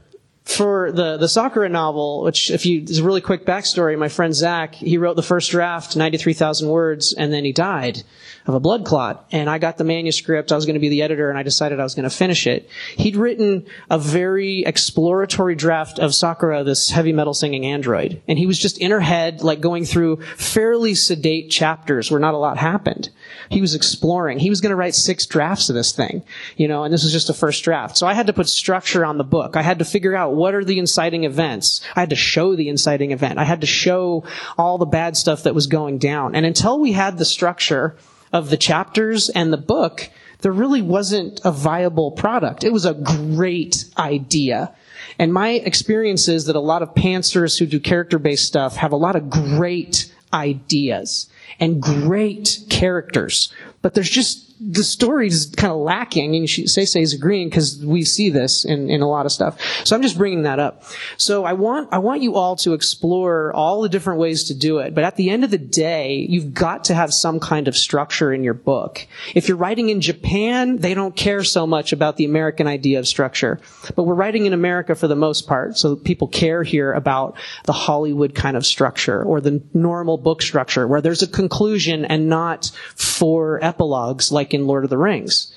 [0.47, 4.33] for the the Sakura novel, which if you is a really quick backstory, my friend
[4.33, 8.03] Zach, he wrote the first draft, ninety three thousand words, and then he died
[8.47, 9.27] of a blood clot.
[9.31, 10.51] And I got the manuscript.
[10.51, 12.47] I was going to be the editor, and I decided I was going to finish
[12.47, 12.69] it.
[12.95, 18.47] He'd written a very exploratory draft of Sakura, this heavy metal singing android, and he
[18.47, 22.57] was just in her head, like going through fairly sedate chapters where not a lot
[22.57, 23.09] happened.
[23.49, 24.39] He was exploring.
[24.39, 26.23] He was going to write six drafts of this thing,
[26.55, 27.97] you know, and this was just a first draft.
[27.97, 29.55] So I had to put structure on the book.
[29.55, 31.81] I had to figure out what are the inciting events.
[31.95, 33.39] I had to show the inciting event.
[33.39, 34.23] I had to show
[34.57, 36.35] all the bad stuff that was going down.
[36.35, 37.95] And until we had the structure
[38.33, 40.09] of the chapters and the book,
[40.41, 42.63] there really wasn't a viable product.
[42.63, 44.73] It was a great idea.
[45.17, 48.97] And my experience is that a lot of pantsers who do character-based stuff have a
[48.97, 53.51] lot of great ideas and great characters.
[53.81, 58.03] But there's just, the story is kind of lacking, and Say is agreeing because we
[58.03, 59.59] see this in, in a lot of stuff.
[59.85, 60.83] So I'm just bringing that up.
[61.17, 64.79] So I want, I want you all to explore all the different ways to do
[64.79, 67.77] it, but at the end of the day, you've got to have some kind of
[67.77, 69.07] structure in your book.
[69.35, 73.07] If you're writing in Japan, they don't care so much about the American idea of
[73.07, 73.59] structure.
[73.95, 77.73] But we're writing in America for the most part, so people care here about the
[77.73, 82.71] Hollywood kind of structure or the normal book structure where there's a conclusion and not
[82.95, 85.53] four epilogues like in Lord of the Rings.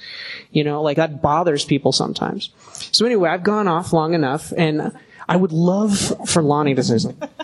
[0.51, 2.51] You know, like that bothers people sometimes.
[2.93, 4.93] So anyway, I've gone off long enough and
[5.29, 7.29] I would love for Lani to say something.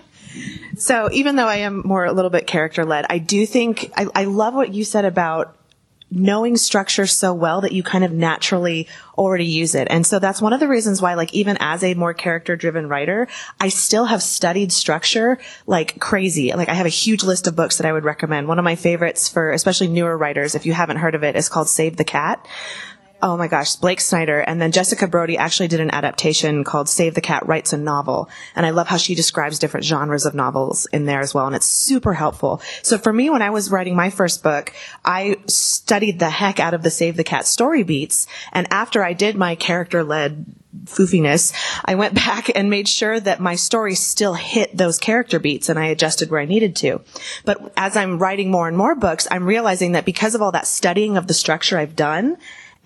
[0.79, 4.07] So even though I am more a little bit character led, I do think I,
[4.15, 5.56] I love what you said about
[6.11, 8.87] knowing structure so well that you kind of naturally
[9.19, 9.89] already use it.
[9.91, 12.89] And so that's one of the reasons why, like, even as a more character driven
[12.89, 13.27] writer,
[13.61, 16.53] I still have studied structure like crazy.
[16.53, 18.47] Like, I have a huge list of books that I would recommend.
[18.47, 21.49] One of my favorites for especially newer writers, if you haven't heard of it, is
[21.49, 22.47] called Save the Cat.
[23.23, 24.41] Oh my gosh, Blake Snyder.
[24.41, 28.29] And then Jessica Brody actually did an adaptation called Save the Cat Writes a Novel.
[28.55, 31.47] And I love how she describes different genres of novels in there as well.
[31.47, 32.61] And it's super helpful.
[32.83, 36.75] So for me, when I was writing my first book, I studied the heck out
[36.75, 38.27] of the Save the Cat story beats.
[38.53, 40.45] And after I did my character led
[40.85, 41.55] foofiness,
[41.87, 45.79] I went back and made sure that my story still hit those character beats and
[45.79, 47.01] I adjusted where I needed to.
[47.47, 50.67] But as I'm writing more and more books, I'm realizing that because of all that
[50.67, 52.37] studying of the structure I've done,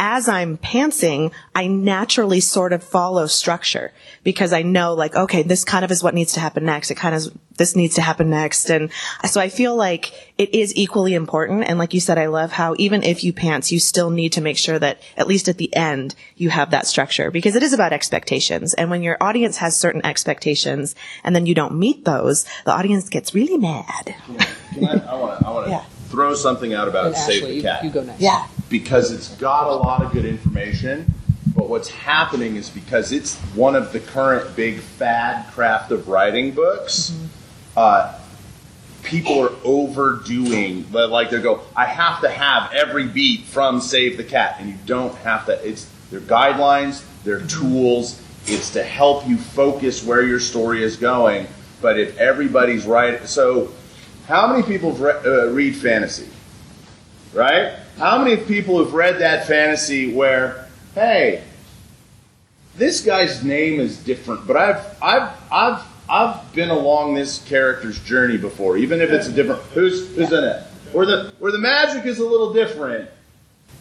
[0.03, 3.93] as I'm pantsing, I naturally sort of follow structure
[4.25, 6.91] because I know like, okay, this kind of is what needs to happen next.
[6.91, 7.25] It kind of,
[7.59, 8.71] this needs to happen next.
[8.71, 8.91] And
[9.27, 11.65] so I feel like it is equally important.
[11.65, 14.41] And like you said, I love how even if you pants, you still need to
[14.41, 17.75] make sure that at least at the end, you have that structure because it is
[17.75, 18.73] about expectations.
[18.73, 23.11] And when your audience has certain expectations and then you don't meet those, the audience
[23.11, 24.15] gets really mad.
[24.73, 25.85] Can I, I want to I Yeah.
[26.09, 27.85] throw something out about And Save Ashley, the you, Cat.
[27.85, 28.23] you go next.
[28.23, 28.47] Yeah.
[28.71, 31.13] Because it's got a lot of good information.
[31.55, 36.53] But what's happening is because it's one of the current big fad craft of writing
[36.53, 37.13] books,
[37.77, 38.17] uh,
[39.03, 40.91] people are overdoing.
[40.93, 44.77] Like they go, I have to have every beat from Save the Cat, and you
[44.87, 45.69] don't have to.
[45.69, 48.23] It's their guidelines, their tools.
[48.47, 51.47] It's to help you focus where your story is going.
[51.83, 53.73] But if everybody's right, so
[54.29, 56.29] how many people re- uh, read fantasy?
[57.33, 57.75] right?
[58.01, 61.43] How many people have read that fantasy where, hey,
[62.75, 68.39] this guy's name is different, but I've I've I've I've been along this character's journey
[68.39, 70.63] before, even if it's a different who's who's in it?
[70.93, 73.11] Where the where the magic is a little different.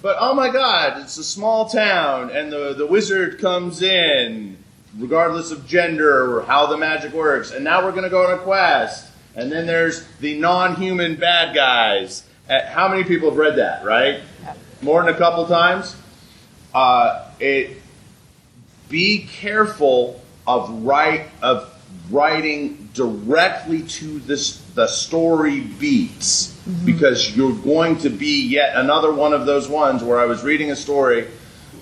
[0.01, 4.57] But oh my god, it's a small town and the, the wizard comes in,
[4.97, 8.41] regardless of gender or how the magic works, and now we're gonna go on a
[8.41, 9.13] quest.
[9.37, 12.23] And then there's the non human bad guys.
[12.49, 14.21] Uh, How many people have read that, right?
[14.81, 15.95] More than a couple times?
[16.73, 17.77] Uh, it
[18.89, 21.71] be careful of write of
[22.09, 29.33] writing directly to this the story beats because you're going to be yet another one
[29.33, 31.27] of those ones where I was reading a story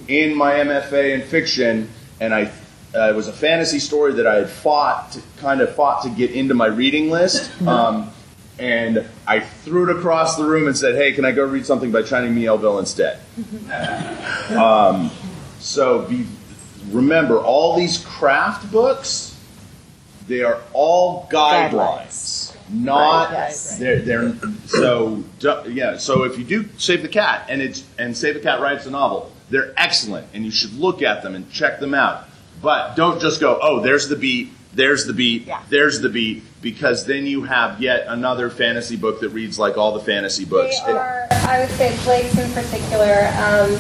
[0.08, 2.52] in my MFA in fiction and I
[2.94, 6.10] uh, it was a fantasy story that I had fought to, kind of fought to
[6.10, 8.12] get into my reading list um,
[8.60, 11.92] and I threw it across the room and said hey can I go read something
[11.92, 13.20] by China Miéville instead?
[14.58, 15.12] Um,
[15.60, 16.26] so be
[16.92, 19.38] remember all these craft books
[20.28, 23.78] they are all guidelines, not Right, yes.
[23.78, 24.34] they're, they're
[24.68, 25.24] so
[25.68, 28.86] yeah so if you do save the cat and it's and save the cat writes
[28.86, 32.28] a novel they're excellent and you should look at them and check them out.
[32.62, 35.62] But don't just go oh there's the beat there's the beat Yeah.
[35.70, 39.94] there's the beat because then you have yet another fantasy book that reads like all
[39.94, 43.28] the fantasy books They are, I would say, Blake's in particular.
[43.40, 43.78] Um,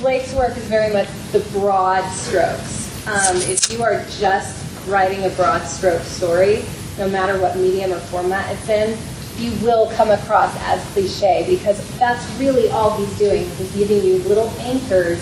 [0.00, 3.06] Blake's work is very much the broad strokes.
[3.06, 6.64] Um, if you are just writing a broad stroke story,
[6.98, 8.98] no matter what medium or format it's in,
[9.38, 13.48] you will come across as cliche because that's really all he's doing.
[13.56, 15.20] He's giving you little anchors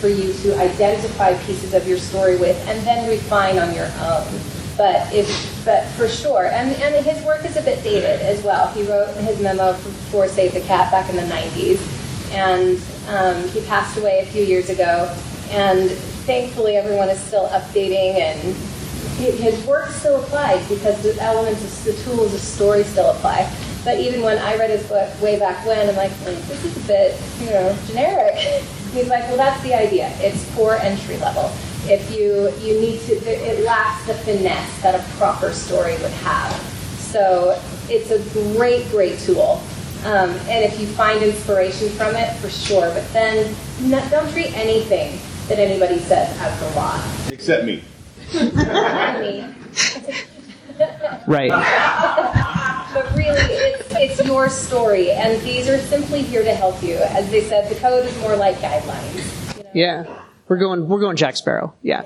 [0.00, 4.26] for you to identify pieces of your story with and then refine on your own.
[4.76, 8.70] But if, but for sure, and, and his work is a bit dated as well.
[8.72, 11.80] He wrote his memo for, Save the Cat back in the 90s,
[12.32, 12.78] and
[13.08, 15.10] um, he passed away a few years ago.
[15.50, 15.90] And
[16.26, 18.54] thankfully, everyone is still updating, and
[19.16, 23.50] his work still applies because the elements, the tools of story still apply.
[23.82, 26.76] But even when I read his book way back when, I'm like, "Hmm, this is
[26.76, 28.62] a bit, you know, generic.
[28.96, 30.10] He's like, well, that's the idea.
[30.20, 31.52] It's for entry level.
[31.84, 36.52] If you you need to, it lacks the finesse that a proper story would have.
[36.98, 38.18] So it's a
[38.56, 39.62] great, great tool.
[40.04, 42.88] Um, and if you find inspiration from it, for sure.
[42.92, 47.00] But then no, don't treat anything that anybody says as the law.
[47.28, 47.84] except me
[48.34, 49.54] I mean,
[51.26, 52.52] Right.
[52.96, 56.96] but really, it's, it's your story, and these are simply here to help you.
[56.96, 59.56] As they said, the code is more like guidelines.
[59.56, 59.70] you know?
[59.74, 60.22] Yeah.
[60.48, 61.74] We're going we're going Jack Sparrow.
[61.82, 62.04] Yeah.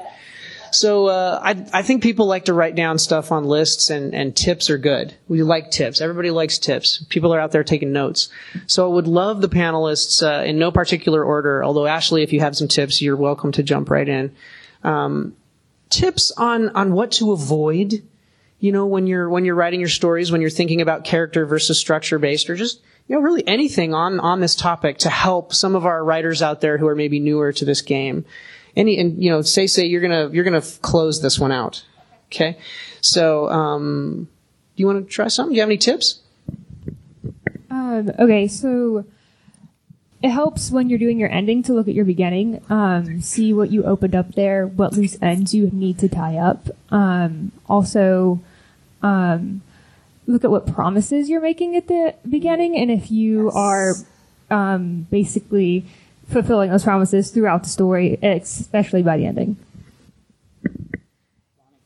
[0.72, 4.34] So uh, I I think people like to write down stuff on lists and and
[4.34, 5.14] tips are good.
[5.28, 6.00] We like tips.
[6.00, 7.04] Everybody likes tips.
[7.08, 8.28] People are out there taking notes.
[8.66, 11.62] So I would love the panelists uh, in no particular order.
[11.62, 14.34] Although Ashley, if you have some tips, you're welcome to jump right in.
[14.82, 15.36] Um,
[15.90, 18.02] tips on on what to avoid.
[18.60, 21.78] You know, when you're when you're writing your stories, when you're thinking about character versus
[21.78, 25.74] structure based, or just you know really anything on on this topic to help some
[25.74, 28.24] of our writers out there who are maybe newer to this game.
[28.76, 31.84] Any and you know, say say you're gonna you're gonna f- close this one out.
[32.26, 32.58] Okay,
[33.00, 34.28] so um,
[34.76, 35.52] do you want to try something?
[35.52, 36.20] Do you have any tips?
[37.70, 39.04] Um, okay, so
[40.22, 43.70] it helps when you're doing your ending to look at your beginning, um, see what
[43.70, 46.68] you opened up there, what loose ends you need to tie up.
[46.90, 48.40] Um, also,
[49.02, 49.62] um,
[50.26, 53.94] look at what promises you're making at the beginning, and if you are
[54.50, 55.84] um, basically
[56.28, 59.56] fulfilling those promises throughout the story, especially by the ending.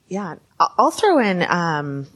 [0.09, 2.07] Yeah, I'll throw in um,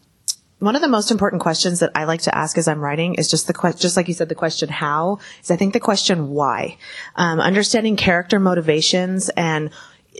[0.59, 3.31] one of the most important questions that I like to ask as I'm writing is
[3.31, 6.31] just the question, just like you said, the question how is I think the question
[6.31, 6.77] why.
[7.17, 9.71] Um, understanding character motivations and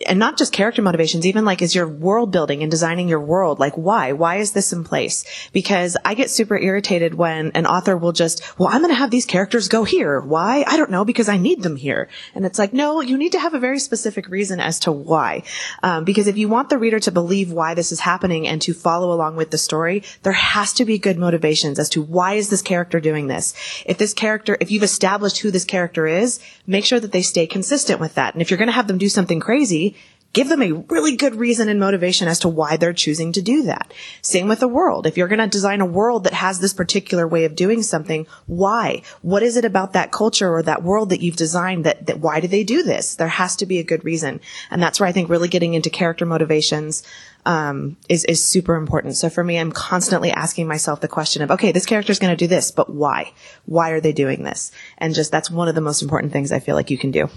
[0.07, 3.59] and not just character motivations, even like is your world building and designing your world,
[3.59, 4.13] like why?
[4.13, 5.25] Why is this in place?
[5.53, 9.11] Because I get super irritated when an author will just, well, I'm going to have
[9.11, 10.21] these characters go here.
[10.21, 10.65] Why?
[10.67, 12.09] I don't know because I need them here.
[12.35, 15.43] And it's like, no, you need to have a very specific reason as to why.
[15.83, 18.75] Um, because if you want the reader to believe why this is happening and to
[18.75, 22.51] follow along with the story, there has to be good motivations as to why is
[22.51, 23.55] this character doing this?
[23.87, 27.47] If this character, if you've established who this character is, make sure that they stay
[27.47, 28.35] consistent with that.
[28.35, 29.88] And if you're going to have them do something crazy,
[30.33, 33.63] give them a really good reason and motivation as to why they're choosing to do
[33.63, 33.93] that.
[34.23, 35.07] Same with the world.
[35.07, 38.27] If you're going to design a world that has this particular way of doing something,
[38.47, 39.03] why?
[39.23, 42.41] What is it about that culture or that world that you've designed that, that why
[42.41, 43.17] do they do this?
[43.17, 44.41] There has to be a good reason.
[44.71, 47.03] And that's where I think really getting into character motivations
[47.47, 49.17] um, is is super important.
[49.17, 52.33] So for me, I'm constantly asking myself the question of, okay, this character is going
[52.33, 53.33] to do this, but why?
[53.65, 54.71] Why are they doing this?
[54.99, 57.31] And just that's one of the most important things I feel like you can do.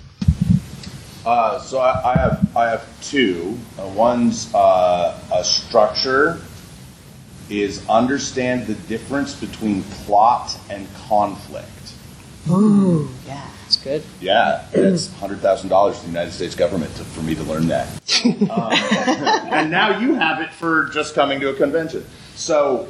[1.26, 3.57] Uh, so I, I have I have two.
[3.78, 6.41] Uh, one's uh, a structure
[7.49, 11.67] is understand the difference between plot and conflict.
[12.49, 14.03] Ooh, yeah, that's good.
[14.19, 17.67] Yeah, that's hundred thousand dollars to the United States government to, for me to learn
[17.67, 17.88] that.
[18.49, 18.74] um,
[19.53, 22.03] and now you have it for just coming to a convention.
[22.36, 22.88] So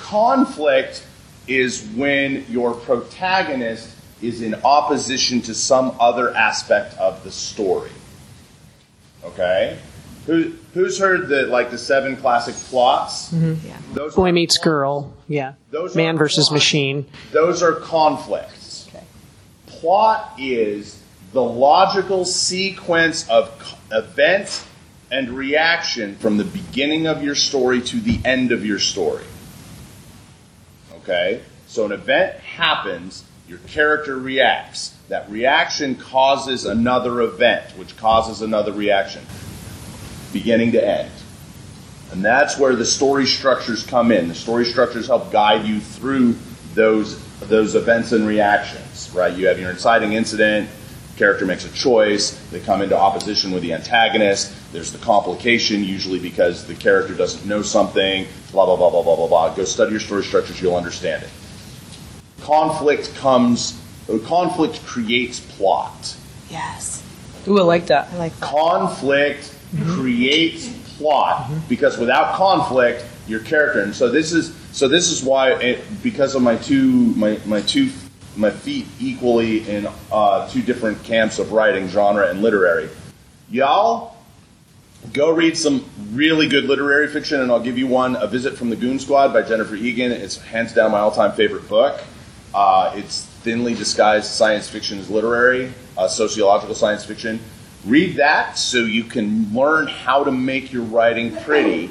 [0.00, 1.04] conflict
[1.46, 7.90] is when your protagonist is in opposition to some other aspect of the story.
[9.24, 9.78] Okay?
[10.26, 13.32] Who, who's heard the like the seven classic plots?
[13.32, 13.76] Yeah.
[13.92, 14.64] Those Boy meets plots.
[14.64, 15.14] girl.
[15.28, 15.54] Yeah.
[15.70, 16.52] Those Man versus plots.
[16.52, 17.06] machine.
[17.32, 18.88] Those are conflicts.
[18.88, 19.04] Okay.
[19.66, 21.02] Plot is
[21.32, 24.64] the logical sequence of c- event
[25.10, 29.24] and reaction from the beginning of your story to the end of your story.
[31.02, 31.42] Okay?
[31.66, 33.24] So an event happens,
[33.54, 34.96] your character reacts.
[35.08, 39.24] That reaction causes another event, which causes another reaction,
[40.32, 41.12] beginning to end.
[42.10, 44.26] And that's where the story structures come in.
[44.26, 46.36] The story structures help guide you through
[46.74, 49.32] those those events and reactions, right?
[49.36, 50.68] You have your inciting incident,
[51.16, 56.18] character makes a choice, they come into opposition with the antagonist, there's the complication, usually
[56.18, 59.54] because the character doesn't know something, blah blah blah blah blah blah blah.
[59.54, 61.30] Go study your story structures, you'll understand it.
[62.44, 63.80] Conflict comes
[64.26, 66.16] conflict creates plot.
[66.50, 67.02] Yes.
[67.48, 68.08] Ooh, I like that.
[68.12, 68.46] I like that.
[68.46, 69.54] conflict
[69.88, 75.52] creates plot because without conflict your character and so this is so this is why
[75.54, 77.90] it, because of my two my, my two
[78.36, 82.88] my feet equally in uh, two different camps of writing genre and literary
[83.50, 84.16] y'all
[85.12, 88.70] go read some really good literary fiction and i'll give you one a visit from
[88.70, 92.00] the goon squad by jennifer egan it's hands down my all-time favorite book
[92.54, 97.38] uh, it's thinly disguised science fiction as literary uh, sociological science fiction
[97.84, 101.90] read that so you can learn how to make your writing pretty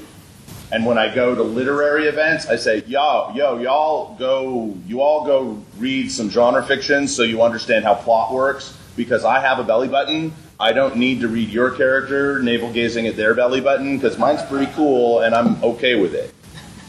[0.73, 5.23] and when I go to literary events, I say, yo, yo, y'all go, you all
[5.23, 8.75] go read some genre fiction so you understand how plot works.
[8.95, 13.05] Because I have a belly button, I don't need to read your character navel gazing
[13.05, 16.33] at their belly button because mine's pretty cool and I'm okay with it.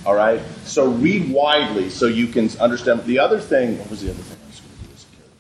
[0.07, 0.41] All right?
[0.65, 3.05] So read widely so you can understand.
[3.05, 5.17] The other thing, what was the other thing I was going to do as a
[5.17, 5.39] character?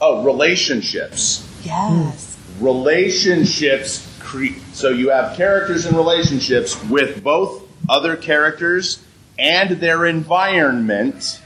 [0.00, 2.36] Oh, relationships Yes.
[2.60, 9.02] relationships cre- so you have characters and relationships with both other characters
[9.38, 11.40] and their environment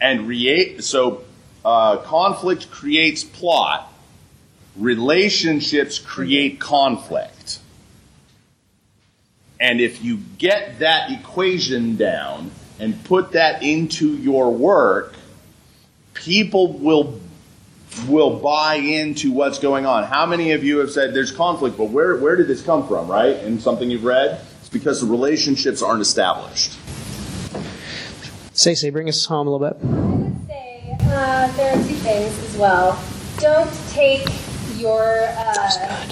[0.00, 1.22] and create so
[1.64, 3.90] uh, conflict creates plot
[4.76, 7.33] relationships create conflict
[9.64, 15.14] and if you get that equation down and put that into your work
[16.12, 17.18] people will
[18.06, 20.04] will buy into what's going on.
[20.04, 23.06] How many of you have said there's conflict, but where, where did this come from,
[23.06, 23.36] right?
[23.44, 24.40] In something you've read?
[24.60, 26.76] It's because the relationships aren't established.
[28.52, 29.80] Say, say, bring us home a little bit.
[30.48, 33.00] say uh, there are two things as well.
[33.38, 34.26] Don't take
[34.76, 36.08] your uh,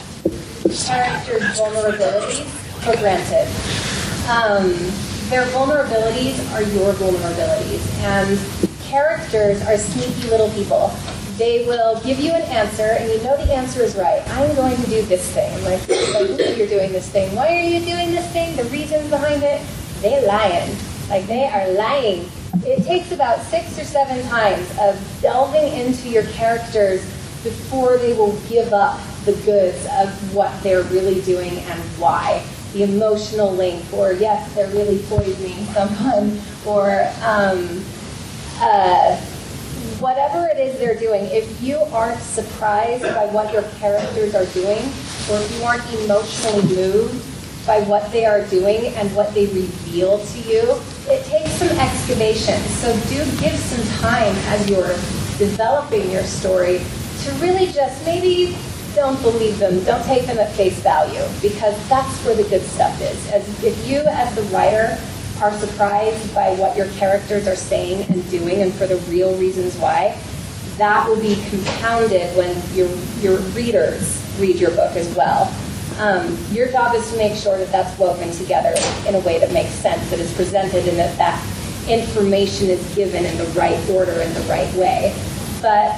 [0.70, 3.46] character's vulnerabilities for granted.
[4.28, 4.74] Um,
[5.30, 8.38] their vulnerabilities are your vulnerabilities, and
[8.82, 10.92] characters are sneaky little people.
[11.38, 14.20] They will give you an answer, and you know the answer is right.
[14.30, 15.52] I'm going to do this thing.
[15.64, 15.88] Like,
[16.38, 17.34] like you're doing this thing.
[17.36, 18.56] Why are you doing this thing?
[18.56, 19.62] The reasons behind it.
[20.00, 20.76] They're lying.
[21.08, 22.28] Like they are lying.
[22.66, 27.02] It takes about six or seven times of delving into your characters
[27.44, 32.44] before they will give up the goods of what they're really doing and why.
[32.72, 37.84] The emotional link, or yes, they're really poisoning someone, or um,
[38.60, 39.16] uh,
[39.98, 44.78] whatever it is they're doing, if you aren't surprised by what your characters are doing,
[45.30, 50.18] or if you aren't emotionally moved by what they are doing and what they reveal
[50.18, 52.60] to you, it takes some excavation.
[52.80, 54.96] So do give some time as you're
[55.38, 56.78] developing your story
[57.22, 58.56] to really just maybe
[58.94, 63.00] don't believe them, don't take them at face value, because that's where the good stuff
[63.00, 63.30] is.
[63.30, 64.98] As if you, as the writer,
[65.40, 69.76] are surprised by what your characters are saying and doing, and for the real reasons
[69.76, 70.16] why,
[70.78, 72.88] that will be compounded when your
[73.20, 75.52] your readers read your book as well.
[75.98, 78.74] Um, your job is to make sure that that's woven together
[79.06, 83.24] in a way that makes sense, that is presented, and that that information is given
[83.24, 85.14] in the right order in the right way.
[85.60, 85.94] But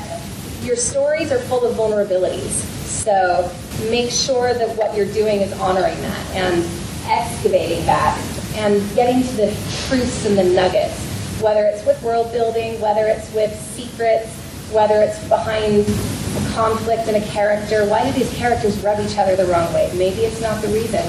[0.62, 2.73] your stories are full of vulnerabilities.
[2.94, 3.50] So
[3.90, 6.64] make sure that what you're doing is honoring that and
[7.06, 8.16] excavating that
[8.54, 9.46] and getting to the
[9.86, 10.98] truths and the nuggets,
[11.42, 14.30] whether it's with world building, whether it's with secrets,
[14.72, 17.84] whether it's behind a conflict in a character.
[17.86, 19.90] Why do these characters rub each other the wrong way?
[19.94, 21.04] Maybe it's not the reason.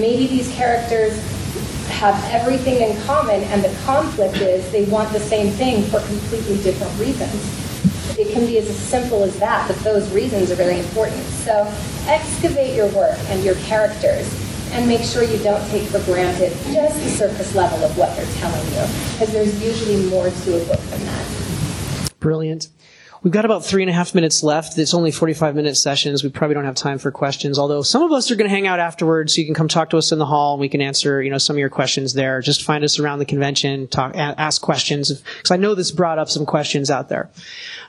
[0.00, 1.16] Maybe these characters
[2.00, 6.56] have everything in common, and the conflict is they want the same thing for completely
[6.62, 7.65] different reasons
[8.18, 11.22] it can be as simple as that, but those reasons are very important.
[11.24, 11.72] So
[12.06, 14.28] excavate your work and your characters
[14.72, 18.32] and make sure you don't take for granted just the surface level of what they're
[18.34, 22.12] telling you, because there's usually more to a book than that.
[22.20, 22.68] Brilliant.
[23.26, 24.78] We've got about three and a half minutes left.
[24.78, 26.22] It's only 45 minute sessions.
[26.22, 28.68] We probably don't have time for questions, although some of us are going to hang
[28.68, 30.80] out afterwards, so you can come talk to us in the hall and we can
[30.80, 32.40] answer, you know, some of your questions there.
[32.40, 36.28] Just find us around the convention, talk, ask questions, because I know this brought up
[36.28, 37.28] some questions out there.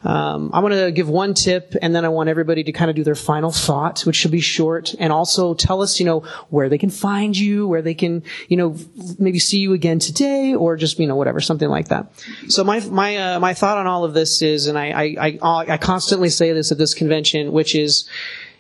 [0.04, 2.96] Um, I want to give one tip, and then I want everybody to kind of
[2.96, 6.68] do their final thought, which should be short, and also tell us, you know, where
[6.68, 8.76] they can find you, where they can, you know,
[9.20, 12.12] maybe see you again today, or just, you know, whatever, something like that.
[12.48, 15.27] So my my uh, my thought on all of this is, and I, I I
[15.42, 18.08] I constantly say this at this convention, which is,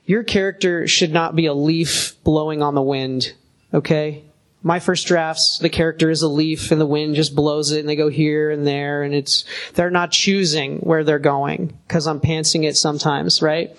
[0.06, 3.34] your character should not be a leaf blowing on the wind.
[3.74, 4.24] Okay,
[4.64, 7.90] my first drafts, the character is a leaf and the wind just blows it and
[7.90, 12.20] they go here and there and it's, they're not choosing where they're going because I'm
[12.20, 13.78] pantsing it sometimes, right?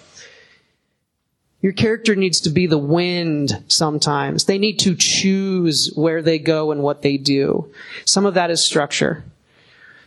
[1.60, 4.44] Your character needs to be the wind sometimes.
[4.44, 7.72] They need to choose where they go and what they do.
[8.04, 9.24] Some of that is structure.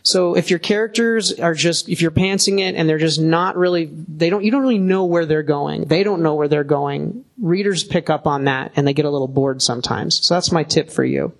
[0.02, 3.86] So if your characters are just, if you're pantsing it and they're just not really,
[3.86, 5.84] they don't, you don't really know where they're going.
[5.84, 7.24] They don't know where they're going.
[7.40, 10.24] Readers pick up on that and they get a little bored sometimes.
[10.24, 11.32] So that's my tip for you.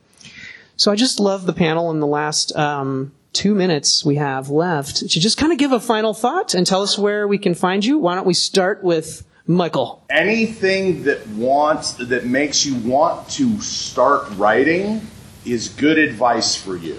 [0.77, 4.97] So I just love the panel in the last, um, two minutes we have left
[4.97, 7.85] to just kind of give a final thought and tell us where we can find
[7.85, 7.99] you.
[7.99, 10.05] Why don't we start with Michael?
[10.11, 15.01] Anything that wants, that makes you want to start writing
[15.45, 16.99] is good advice for you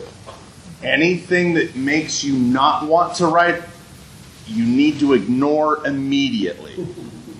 [0.83, 3.61] anything that makes you not want to write,
[4.47, 6.87] you need to ignore immediately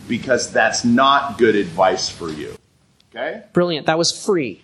[0.07, 2.55] because that's not good advice for you.
[3.13, 3.43] Okay?
[3.53, 3.85] Brilliant.
[3.87, 4.62] That was free.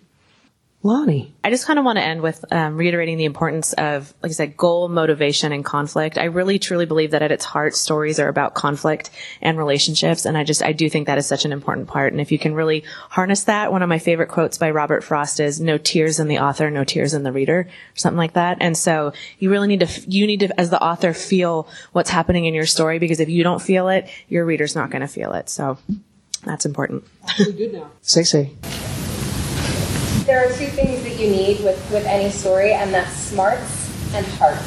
[0.81, 1.35] Lani.
[1.43, 4.33] I just kind of want to end with um, reiterating the importance of, like I
[4.33, 6.17] said, goal, motivation, and conflict.
[6.17, 9.09] I really truly believe that at its heart, stories are about conflict
[9.41, 10.23] and relationships.
[10.23, 12.13] And I just, I do think that is such an important part.
[12.13, 15.41] And if you can really harness that, one of my favorite quotes by Robert Frost
[15.41, 18.59] is, no tears in the author, no tears in the reader, or something like that.
[18.61, 22.45] And so you really need to, you need to, as the author, feel what's happening
[22.45, 25.33] in your story because if you don't feel it, your reader's not going to feel
[25.33, 25.49] it.
[25.49, 25.77] So
[26.45, 27.03] that's important.
[27.37, 27.91] good now.
[28.01, 28.51] Say, say
[30.29, 34.23] there are two things that you need with, with any story, and that's smarts and
[34.37, 34.61] heart.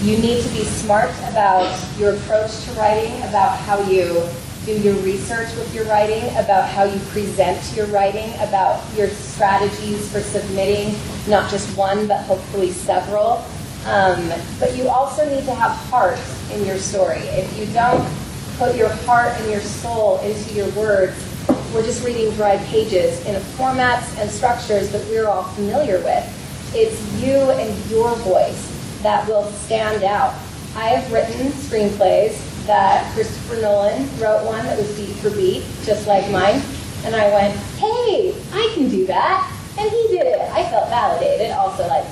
[0.00, 1.66] You need to be smart about
[1.98, 4.24] your approach to writing, about how you
[4.64, 10.08] do your research with your writing, about how you present your writing, about your strategies
[10.12, 10.94] for submitting
[11.28, 13.44] not just one, but hopefully several.
[13.86, 16.20] Um, but you also need to have heart
[16.52, 17.18] in your story.
[17.18, 18.08] If you don't
[18.56, 21.31] put your heart and your soul into your words,
[21.72, 26.72] we're just reading dry pages in formats and structures that we're all familiar with.
[26.74, 30.34] It's you and your voice that will stand out.
[30.76, 32.36] I have written screenplays
[32.66, 36.62] that Christopher Nolan wrote one that was beat for beat, just like mine.
[37.04, 39.48] And I went, hey, I can do that.
[39.78, 40.40] And he did it.
[40.52, 42.04] I felt validated, also like,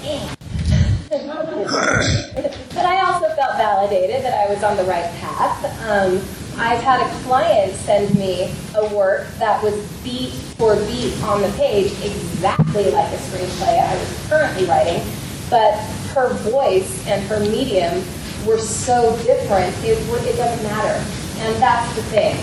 [1.10, 5.64] but I also felt validated that I was on the right path.
[5.88, 6.20] Um,
[6.56, 11.50] I've had a client send me a work that was beat for beat on the
[11.56, 15.02] page, exactly like a screenplay I was currently writing,
[15.48, 15.74] but
[16.14, 18.04] her voice and her medium
[18.46, 21.04] were so different, it, it doesn't matter.
[21.40, 22.36] And that's the thing.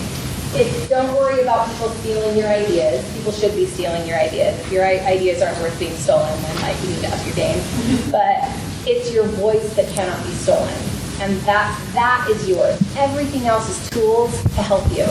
[0.54, 3.04] It, don't worry about people stealing your ideas.
[3.14, 4.58] People should be stealing your ideas.
[4.60, 7.62] If your ideas aren't worth being stolen, then like you need to up your game.
[8.10, 8.48] But
[8.86, 12.80] it's your voice that cannot be stolen and that that is yours.
[12.96, 15.06] Everything else is tools to help you.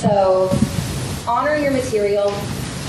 [0.00, 0.50] So
[1.26, 2.32] honor your material.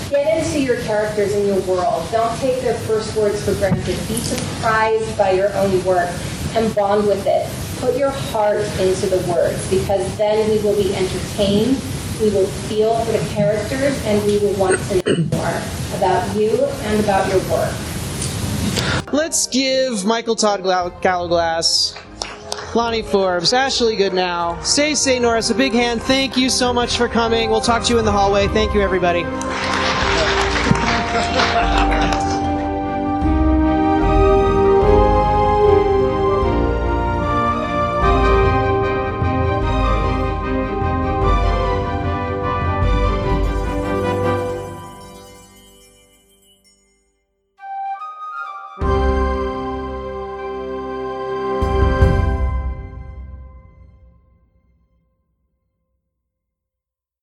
[0.09, 2.07] Get into your characters in your world.
[2.11, 3.97] Don't take their first words for granted.
[4.07, 6.09] Be surprised by your own work
[6.53, 7.49] and bond with it.
[7.79, 11.81] Put your heart into the words because then we will be entertained,
[12.21, 15.61] we will feel for the characters, and we will want to know more
[15.97, 17.73] about you and about your work.
[19.11, 20.63] Let's give Michael Todd
[21.01, 21.95] Gallowglass
[22.75, 26.01] Lani Forbes, Ashley Goodnow, Say Say Norris, a big hand.
[26.01, 27.49] Thank you so much for coming.
[27.49, 28.47] We'll talk to you in the hallway.
[28.47, 29.23] Thank you, everybody.